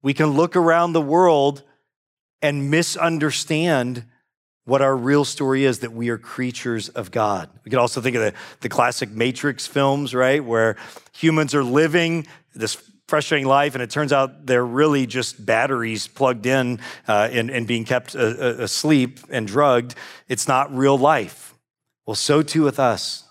we 0.02 0.14
can 0.14 0.28
look 0.28 0.54
around 0.54 0.92
the 0.92 1.00
world 1.00 1.64
and 2.40 2.70
misunderstand 2.70 4.04
what 4.68 4.82
our 4.82 4.96
real 4.96 5.24
story 5.24 5.64
is 5.64 5.80
that 5.80 5.92
we 5.92 6.10
are 6.10 6.18
creatures 6.18 6.88
of 6.90 7.10
God. 7.10 7.48
We 7.64 7.70
could 7.70 7.78
also 7.78 8.00
think 8.00 8.16
of 8.16 8.22
the, 8.22 8.34
the 8.60 8.68
classic 8.68 9.10
Matrix 9.10 9.66
films, 9.66 10.14
right? 10.14 10.44
Where 10.44 10.76
humans 11.12 11.54
are 11.54 11.64
living 11.64 12.26
this 12.54 12.76
frustrating 13.06 13.46
life, 13.46 13.74
and 13.74 13.82
it 13.82 13.90
turns 13.90 14.12
out 14.12 14.46
they're 14.46 14.66
really 14.66 15.06
just 15.06 15.44
batteries 15.44 16.06
plugged 16.06 16.44
in 16.46 16.80
uh, 17.08 17.28
and, 17.32 17.50
and, 17.50 17.66
being 17.66 17.84
kept 17.84 18.14
uh, 18.14 18.18
uh 18.18 18.56
asleep 18.58 19.20
and 19.30 19.46
drugged. 19.46 19.94
It's 20.28 20.46
not 20.46 20.76
real 20.76 20.98
life. 20.98 21.54
Well, 22.04 22.14
so 22.14 22.42
too 22.42 22.62
with 22.62 22.78
us 22.78 23.24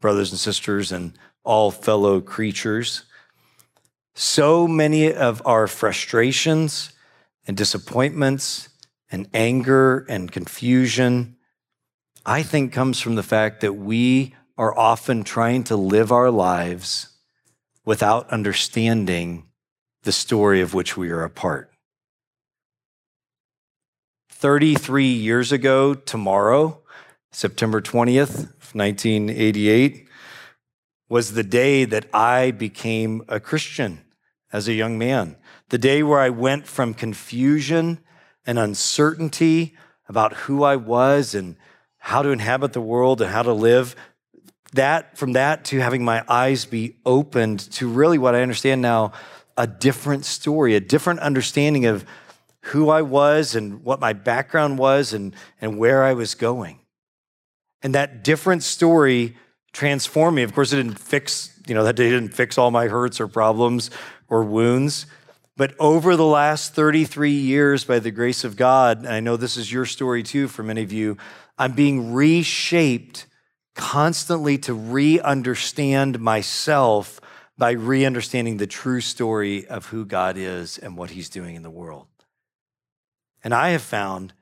brothers 0.00 0.30
and 0.30 0.40
sisters, 0.40 0.92
and 0.92 1.12
all 1.44 1.70
fellow 1.70 2.20
creatures. 2.20 3.04
So 4.14 4.66
many 4.66 5.12
of 5.12 5.42
our 5.46 5.66
frustrations 5.66 6.92
and 7.46 7.56
disappointments 7.56 8.69
and 9.10 9.28
anger 9.34 10.06
and 10.08 10.30
confusion, 10.30 11.36
I 12.24 12.42
think, 12.42 12.72
comes 12.72 13.00
from 13.00 13.14
the 13.14 13.22
fact 13.22 13.60
that 13.60 13.74
we 13.74 14.34
are 14.56 14.76
often 14.78 15.24
trying 15.24 15.64
to 15.64 15.76
live 15.76 16.12
our 16.12 16.30
lives 16.30 17.08
without 17.84 18.28
understanding 18.30 19.46
the 20.02 20.12
story 20.12 20.60
of 20.60 20.74
which 20.74 20.96
we 20.96 21.10
are 21.10 21.24
a 21.24 21.30
part. 21.30 21.70
33 24.30 25.06
years 25.06 25.52
ago, 25.52 25.94
tomorrow, 25.94 26.80
September 27.32 27.80
20th, 27.80 28.48
1988, 28.74 30.08
was 31.08 31.32
the 31.32 31.42
day 31.42 31.84
that 31.84 32.06
I 32.14 32.50
became 32.52 33.22
a 33.28 33.40
Christian 33.40 34.00
as 34.52 34.68
a 34.68 34.72
young 34.72 34.96
man. 34.96 35.36
The 35.68 35.78
day 35.78 36.02
where 36.02 36.20
I 36.20 36.30
went 36.30 36.66
from 36.66 36.94
confusion 36.94 38.00
and 38.46 38.58
uncertainty 38.58 39.74
about 40.08 40.32
who 40.34 40.64
I 40.64 40.76
was 40.76 41.34
and 41.34 41.56
how 41.98 42.22
to 42.22 42.30
inhabit 42.30 42.72
the 42.72 42.80
world 42.80 43.20
and 43.20 43.30
how 43.30 43.42
to 43.42 43.52
live. 43.52 43.94
That 44.72 45.18
from 45.18 45.32
that 45.32 45.64
to 45.66 45.78
having 45.78 46.04
my 46.04 46.24
eyes 46.28 46.64
be 46.64 46.96
opened 47.04 47.60
to 47.72 47.88
really 47.88 48.18
what 48.18 48.34
I 48.34 48.42
understand 48.42 48.82
now 48.82 49.12
a 49.56 49.66
different 49.66 50.24
story, 50.24 50.74
a 50.74 50.80
different 50.80 51.20
understanding 51.20 51.86
of 51.86 52.04
who 52.62 52.90
I 52.90 53.02
was 53.02 53.54
and 53.54 53.84
what 53.84 54.00
my 54.00 54.12
background 54.12 54.78
was 54.78 55.12
and, 55.12 55.34
and 55.60 55.78
where 55.78 56.04
I 56.04 56.12
was 56.12 56.34
going. 56.34 56.80
And 57.82 57.94
that 57.94 58.24
different 58.24 58.62
story 58.62 59.36
transformed 59.72 60.36
me. 60.36 60.42
Of 60.42 60.54
course, 60.54 60.72
it 60.72 60.76
didn't 60.76 60.98
fix, 60.98 61.58
you 61.66 61.74
know, 61.74 61.84
that 61.84 61.96
didn't 61.96 62.30
fix 62.30 62.58
all 62.58 62.70
my 62.70 62.88
hurts 62.88 63.20
or 63.20 63.28
problems 63.28 63.90
or 64.28 64.44
wounds. 64.44 65.06
But 65.60 65.74
over 65.78 66.16
the 66.16 66.24
last 66.24 66.72
33 66.72 67.32
years, 67.32 67.84
by 67.84 67.98
the 67.98 68.10
grace 68.10 68.44
of 68.44 68.56
God, 68.56 69.00
and 69.00 69.08
I 69.08 69.20
know 69.20 69.36
this 69.36 69.58
is 69.58 69.70
your 69.70 69.84
story 69.84 70.22
too 70.22 70.48
for 70.48 70.62
many 70.62 70.82
of 70.82 70.90
you, 70.90 71.18
I'm 71.58 71.72
being 71.72 72.14
reshaped 72.14 73.26
constantly 73.74 74.56
to 74.56 74.72
re 74.72 75.20
understand 75.20 76.18
myself 76.18 77.20
by 77.58 77.72
re 77.72 78.06
understanding 78.06 78.56
the 78.56 78.66
true 78.66 79.02
story 79.02 79.66
of 79.66 79.84
who 79.84 80.06
God 80.06 80.38
is 80.38 80.78
and 80.78 80.96
what 80.96 81.10
He's 81.10 81.28
doing 81.28 81.56
in 81.56 81.62
the 81.62 81.68
world. 81.68 82.06
And 83.44 83.52
I 83.52 83.72
have 83.72 83.82
found 83.82 84.32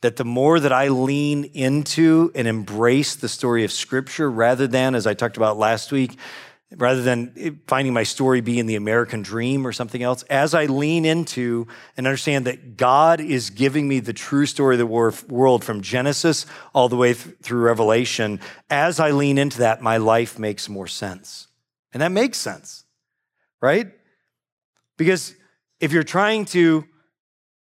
that 0.00 0.16
the 0.16 0.24
more 0.24 0.58
that 0.58 0.72
I 0.72 0.88
lean 0.88 1.44
into 1.54 2.32
and 2.34 2.48
embrace 2.48 3.14
the 3.14 3.28
story 3.28 3.62
of 3.62 3.70
Scripture 3.70 4.28
rather 4.28 4.66
than, 4.66 4.96
as 4.96 5.06
I 5.06 5.14
talked 5.14 5.36
about 5.36 5.56
last 5.56 5.92
week, 5.92 6.18
rather 6.76 7.02
than 7.02 7.60
finding 7.66 7.92
my 7.92 8.02
story 8.02 8.40
be 8.40 8.58
in 8.58 8.66
the 8.66 8.76
American 8.76 9.22
dream 9.22 9.66
or 9.66 9.72
something 9.72 10.02
else, 10.02 10.22
as 10.24 10.54
I 10.54 10.66
lean 10.66 11.04
into 11.04 11.66
and 11.96 12.06
understand 12.06 12.46
that 12.46 12.76
God 12.76 13.20
is 13.20 13.50
giving 13.50 13.86
me 13.88 14.00
the 14.00 14.12
true 14.12 14.46
story 14.46 14.74
of 14.74 14.78
the 14.78 14.86
world 14.86 15.64
from 15.64 15.80
Genesis 15.82 16.46
all 16.74 16.88
the 16.88 16.96
way 16.96 17.12
through 17.12 17.60
Revelation, 17.60 18.40
as 18.70 19.00
I 19.00 19.10
lean 19.10 19.38
into 19.38 19.58
that, 19.58 19.82
my 19.82 19.96
life 19.96 20.38
makes 20.38 20.68
more 20.68 20.86
sense. 20.86 21.48
And 21.92 22.02
that 22.02 22.12
makes 22.12 22.38
sense, 22.38 22.84
right? 23.60 23.92
Because 24.96 25.34
if 25.80 25.92
you're 25.92 26.02
trying 26.02 26.44
to 26.46 26.84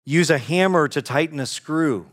use 0.04 0.30
a 0.30 0.38
hammer 0.38 0.88
to 0.88 1.02
tighten 1.02 1.40
a 1.40 1.46
screw, 1.46 2.06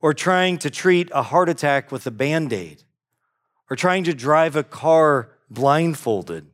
or 0.00 0.12
trying 0.12 0.58
to 0.58 0.68
treat 0.68 1.10
a 1.14 1.22
heart 1.22 1.48
attack 1.48 1.90
with 1.90 2.06
a 2.06 2.10
band 2.10 2.52
aid, 2.52 2.82
or 3.70 3.76
trying 3.76 4.04
to 4.04 4.12
drive 4.12 4.54
a 4.54 4.62
car 4.62 5.30
blindfolded, 5.50 6.46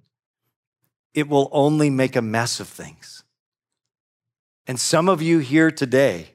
it 1.15 1.29
will 1.29 1.49
only 1.53 1.91
make 1.91 2.17
a 2.17 2.23
mess 2.23 2.61
of 2.61 2.69
things. 2.69 3.25
And 4.67 4.79
some 4.79 5.09
of 5.09 5.21
you 5.21 5.39
here 5.41 5.71
today 5.71 6.33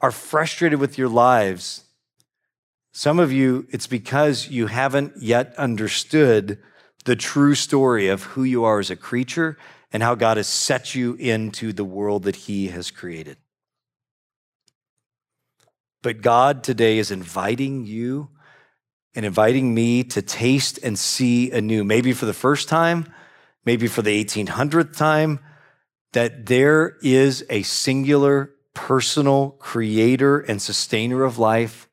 are 0.00 0.10
frustrated 0.10 0.78
with 0.78 0.98
your 0.98 1.08
lives. 1.08 1.84
Some 2.92 3.18
of 3.18 3.32
you, 3.32 3.66
it's 3.70 3.86
because 3.86 4.48
you 4.48 4.66
haven't 4.66 5.14
yet 5.22 5.54
understood 5.56 6.58
the 7.04 7.16
true 7.16 7.54
story 7.54 8.08
of 8.08 8.24
who 8.24 8.44
you 8.44 8.64
are 8.64 8.80
as 8.80 8.90
a 8.90 8.96
creature 8.96 9.56
and 9.92 10.02
how 10.02 10.14
God 10.14 10.36
has 10.36 10.48
set 10.48 10.94
you 10.94 11.14
into 11.14 11.72
the 11.72 11.84
world 11.84 12.24
that 12.24 12.36
He 12.36 12.68
has 12.68 12.90
created. 12.90 13.38
But 16.02 16.20
God 16.20 16.62
today 16.62 16.98
is 16.98 17.10
inviting 17.10 17.86
you 17.86 18.28
and 19.16 19.24
inviting 19.24 19.74
me 19.74 20.04
to 20.04 20.20
taste 20.22 20.78
and 20.82 20.98
see 20.98 21.50
anew, 21.50 21.82
maybe 21.82 22.12
for 22.12 22.26
the 22.26 22.34
first 22.34 22.68
time, 22.68 23.12
maybe 23.64 23.88
for 23.88 24.02
the 24.02 24.24
1800th 24.24 24.96
time, 24.96 25.40
that 26.12 26.46
there 26.46 26.96
is 27.02 27.44
a 27.50 27.62
singular, 27.62 28.52
personal 28.74 29.50
creator 29.58 30.40
and 30.40 30.60
sustainer 30.60 31.24
of 31.24 31.38
life 31.38 31.88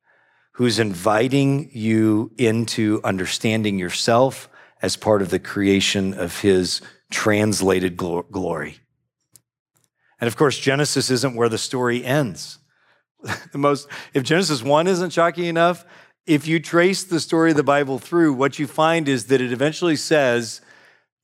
who's 0.53 0.79
inviting 0.79 1.69
you 1.73 2.31
into 2.37 2.99
understanding 3.03 3.79
yourself 3.79 4.49
as 4.81 4.97
part 4.97 5.21
of 5.21 5.29
the 5.29 5.39
creation 5.39 6.13
of 6.13 6.41
his 6.41 6.81
translated 7.09 7.95
glory. 7.95 8.77
And 10.19 10.27
of 10.27 10.35
course, 10.35 10.59
Genesis 10.59 11.09
isn't 11.09 11.35
where 11.35 11.49
the 11.49 11.57
story 11.57 12.03
ends. 12.03 12.59
the 13.51 13.57
most, 13.57 13.87
if 14.13 14.23
Genesis 14.23 14.61
1 14.61 14.87
isn't 14.87 15.11
shocking 15.11 15.45
enough, 15.45 15.85
if 16.25 16.47
you 16.47 16.59
trace 16.59 17.03
the 17.03 17.19
story 17.19 17.51
of 17.51 17.57
the 17.57 17.63
Bible 17.63 17.99
through, 17.99 18.33
what 18.33 18.57
you 18.57 18.67
find 18.67 19.09
is 19.09 19.25
that 19.25 19.41
it 19.41 19.51
eventually 19.51 19.95
says 19.95 20.61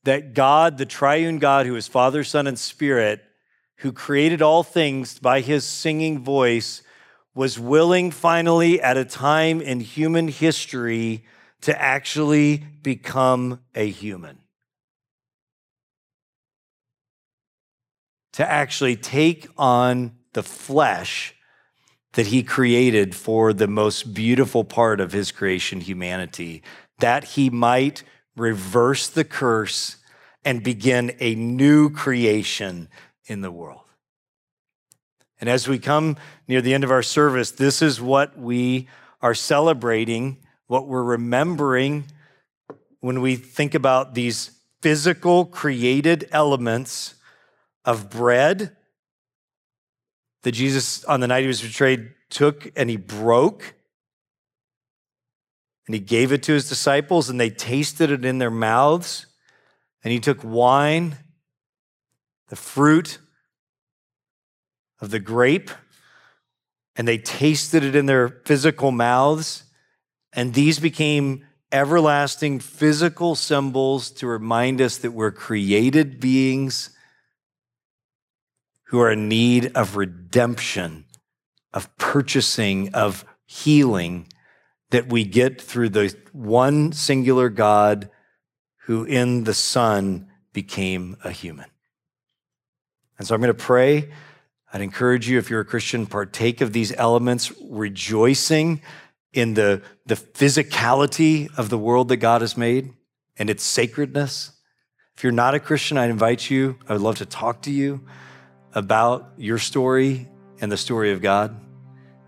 that 0.04 0.34
God, 0.34 0.78
the 0.78 0.86
triune 0.86 1.38
God, 1.38 1.66
who 1.66 1.76
is 1.76 1.88
Father, 1.88 2.22
Son, 2.22 2.46
and 2.46 2.58
Spirit, 2.58 3.22
who 3.78 3.92
created 3.92 4.42
all 4.42 4.62
things 4.62 5.18
by 5.18 5.40
his 5.40 5.64
singing 5.64 6.22
voice, 6.22 6.82
was 7.34 7.58
willing 7.58 8.10
finally 8.10 8.80
at 8.80 8.96
a 8.96 9.04
time 9.04 9.62
in 9.62 9.80
human 9.80 10.28
history 10.28 11.24
to 11.62 11.80
actually 11.80 12.58
become 12.82 13.60
a 13.74 13.88
human. 13.88 14.38
To 18.34 18.48
actually 18.48 18.96
take 18.96 19.48
on 19.56 20.12
the 20.32 20.42
flesh 20.42 21.34
that 22.14 22.26
he 22.26 22.42
created 22.42 23.14
for 23.14 23.52
the 23.52 23.68
most 23.68 24.14
beautiful 24.14 24.64
part 24.64 25.00
of 25.00 25.12
his 25.12 25.30
creation, 25.30 25.80
humanity, 25.80 26.62
that 26.98 27.24
he 27.24 27.50
might 27.50 28.02
reverse 28.36 29.08
the 29.08 29.24
curse 29.24 29.96
and 30.44 30.62
begin 30.62 31.14
a 31.20 31.34
new 31.34 31.90
creation 31.90 32.88
in 33.26 33.42
the 33.42 33.50
world. 33.50 33.84
And 35.40 35.48
as 35.48 35.68
we 35.68 35.78
come 35.78 36.16
near 36.48 36.60
the 36.60 36.74
end 36.74 36.84
of 36.84 36.90
our 36.90 37.02
service, 37.02 37.50
this 37.50 37.80
is 37.80 38.00
what 38.00 38.38
we 38.38 38.88
are 39.22 39.34
celebrating, 39.34 40.38
what 40.66 40.86
we're 40.86 41.02
remembering 41.02 42.04
when 43.00 43.20
we 43.20 43.36
think 43.36 43.74
about 43.74 44.14
these 44.14 44.50
physical 44.82 45.44
created 45.46 46.28
elements 46.32 47.14
of 47.84 48.10
bread 48.10 48.76
that 50.42 50.52
Jesus, 50.52 51.04
on 51.04 51.20
the 51.20 51.28
night 51.28 51.42
he 51.42 51.46
was 51.46 51.62
betrayed, 51.62 52.10
took 52.30 52.70
and 52.76 52.88
he 52.88 52.96
broke 52.96 53.74
and 55.86 55.94
he 55.94 56.00
gave 56.00 56.32
it 56.32 56.44
to 56.44 56.52
his 56.52 56.68
disciples 56.68 57.28
and 57.28 57.40
they 57.40 57.50
tasted 57.50 58.10
it 58.10 58.24
in 58.24 58.38
their 58.38 58.50
mouths. 58.50 59.26
And 60.04 60.12
he 60.12 60.20
took 60.20 60.42
wine, 60.44 61.16
the 62.48 62.56
fruit 62.56 63.18
of 65.00 65.10
the 65.10 65.18
grape, 65.18 65.70
and 66.96 67.08
they 67.08 67.18
tasted 67.18 67.82
it 67.82 67.96
in 67.96 68.06
their 68.06 68.28
physical 68.44 68.92
mouths. 68.92 69.64
And 70.32 70.54
these 70.54 70.78
became 70.78 71.44
everlasting 71.72 72.60
physical 72.60 73.34
symbols 73.34 74.10
to 74.12 74.26
remind 74.26 74.80
us 74.80 74.98
that 74.98 75.12
we're 75.12 75.30
created 75.30 76.20
beings 76.20 76.90
who 78.90 78.98
are 78.98 79.12
in 79.12 79.28
need 79.28 79.70
of 79.76 79.94
redemption, 79.94 81.04
of 81.72 81.96
purchasing, 81.96 82.92
of 82.92 83.24
healing 83.46 84.26
that 84.90 85.08
we 85.08 85.22
get 85.22 85.60
through 85.60 85.88
the 85.88 86.12
one 86.32 86.90
singular 86.90 87.48
God 87.48 88.10
who 88.86 89.04
in 89.04 89.44
the 89.44 89.54
Son 89.54 90.28
became 90.52 91.16
a 91.22 91.30
human. 91.30 91.66
And 93.16 93.28
so 93.28 93.32
I'm 93.32 93.40
going 93.40 93.54
to 93.54 93.54
pray. 93.54 94.10
I'd 94.72 94.80
encourage 94.80 95.28
you, 95.28 95.38
if 95.38 95.50
you're 95.50 95.60
a 95.60 95.64
Christian, 95.64 96.04
partake 96.04 96.60
of 96.60 96.72
these 96.72 96.92
elements, 96.94 97.52
rejoicing 97.62 98.82
in 99.32 99.54
the, 99.54 99.82
the 100.04 100.16
physicality 100.16 101.48
of 101.56 101.68
the 101.68 101.78
world 101.78 102.08
that 102.08 102.16
God 102.16 102.40
has 102.40 102.56
made 102.56 102.92
and 103.38 103.50
its 103.50 103.62
sacredness. 103.62 104.50
If 105.16 105.22
you're 105.22 105.30
not 105.30 105.54
a 105.54 105.60
Christian, 105.60 105.96
I 105.96 106.06
invite 106.06 106.50
you, 106.50 106.76
I 106.88 106.94
would 106.94 107.02
love 107.02 107.18
to 107.18 107.26
talk 107.26 107.62
to 107.62 107.70
you 107.70 108.00
about 108.74 109.32
your 109.36 109.58
story 109.58 110.28
and 110.60 110.70
the 110.70 110.76
story 110.76 111.10
of 111.12 111.20
God. 111.20 111.56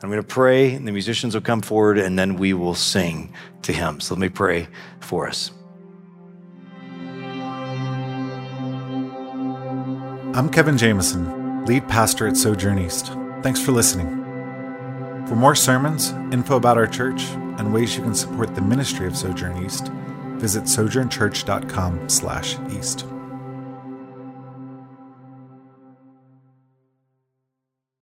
I'm 0.03 0.11
going 0.11 0.21
to 0.21 0.27
pray, 0.27 0.75
and 0.75 0.89
the 0.89 0.93
musicians 0.93 1.35
will 1.35 1.43
come 1.43 1.61
forward, 1.61 1.99
and 1.99 2.19
then 2.19 2.37
we 2.37 2.55
will 2.55 2.75
sing 2.75 3.33
to 3.63 3.73
Him. 3.73 4.01
So 4.01 4.15
let 4.15 4.21
me 4.21 4.29
pray 4.29 4.67
for 4.99 5.29
us. 5.29 5.53
I'm 10.35 10.49
Kevin 10.51 10.77
Jameson, 10.77 11.65
lead 11.67 11.89
pastor 11.89 12.27
at 12.27 12.37
Sojourn 12.37 12.81
East. 12.81 13.13
Thanks 13.43 13.61
for 13.61 13.71
listening. 13.71 14.09
For 15.29 15.37
more 15.37 15.55
sermons, 15.55 16.11
info 16.33 16.57
about 16.57 16.79
our 16.79 16.89
church, 16.89 17.23
and 17.59 17.73
ways 17.73 17.97
you 17.97 18.03
can 18.03 18.15
support 18.15 18.57
the 18.57 18.63
ministry 18.63 19.07
of 19.07 19.17
Sojourn 19.17 19.65
East, 19.65 19.87
visit 20.39 20.65
sojournchurch.com/east. 20.65 23.05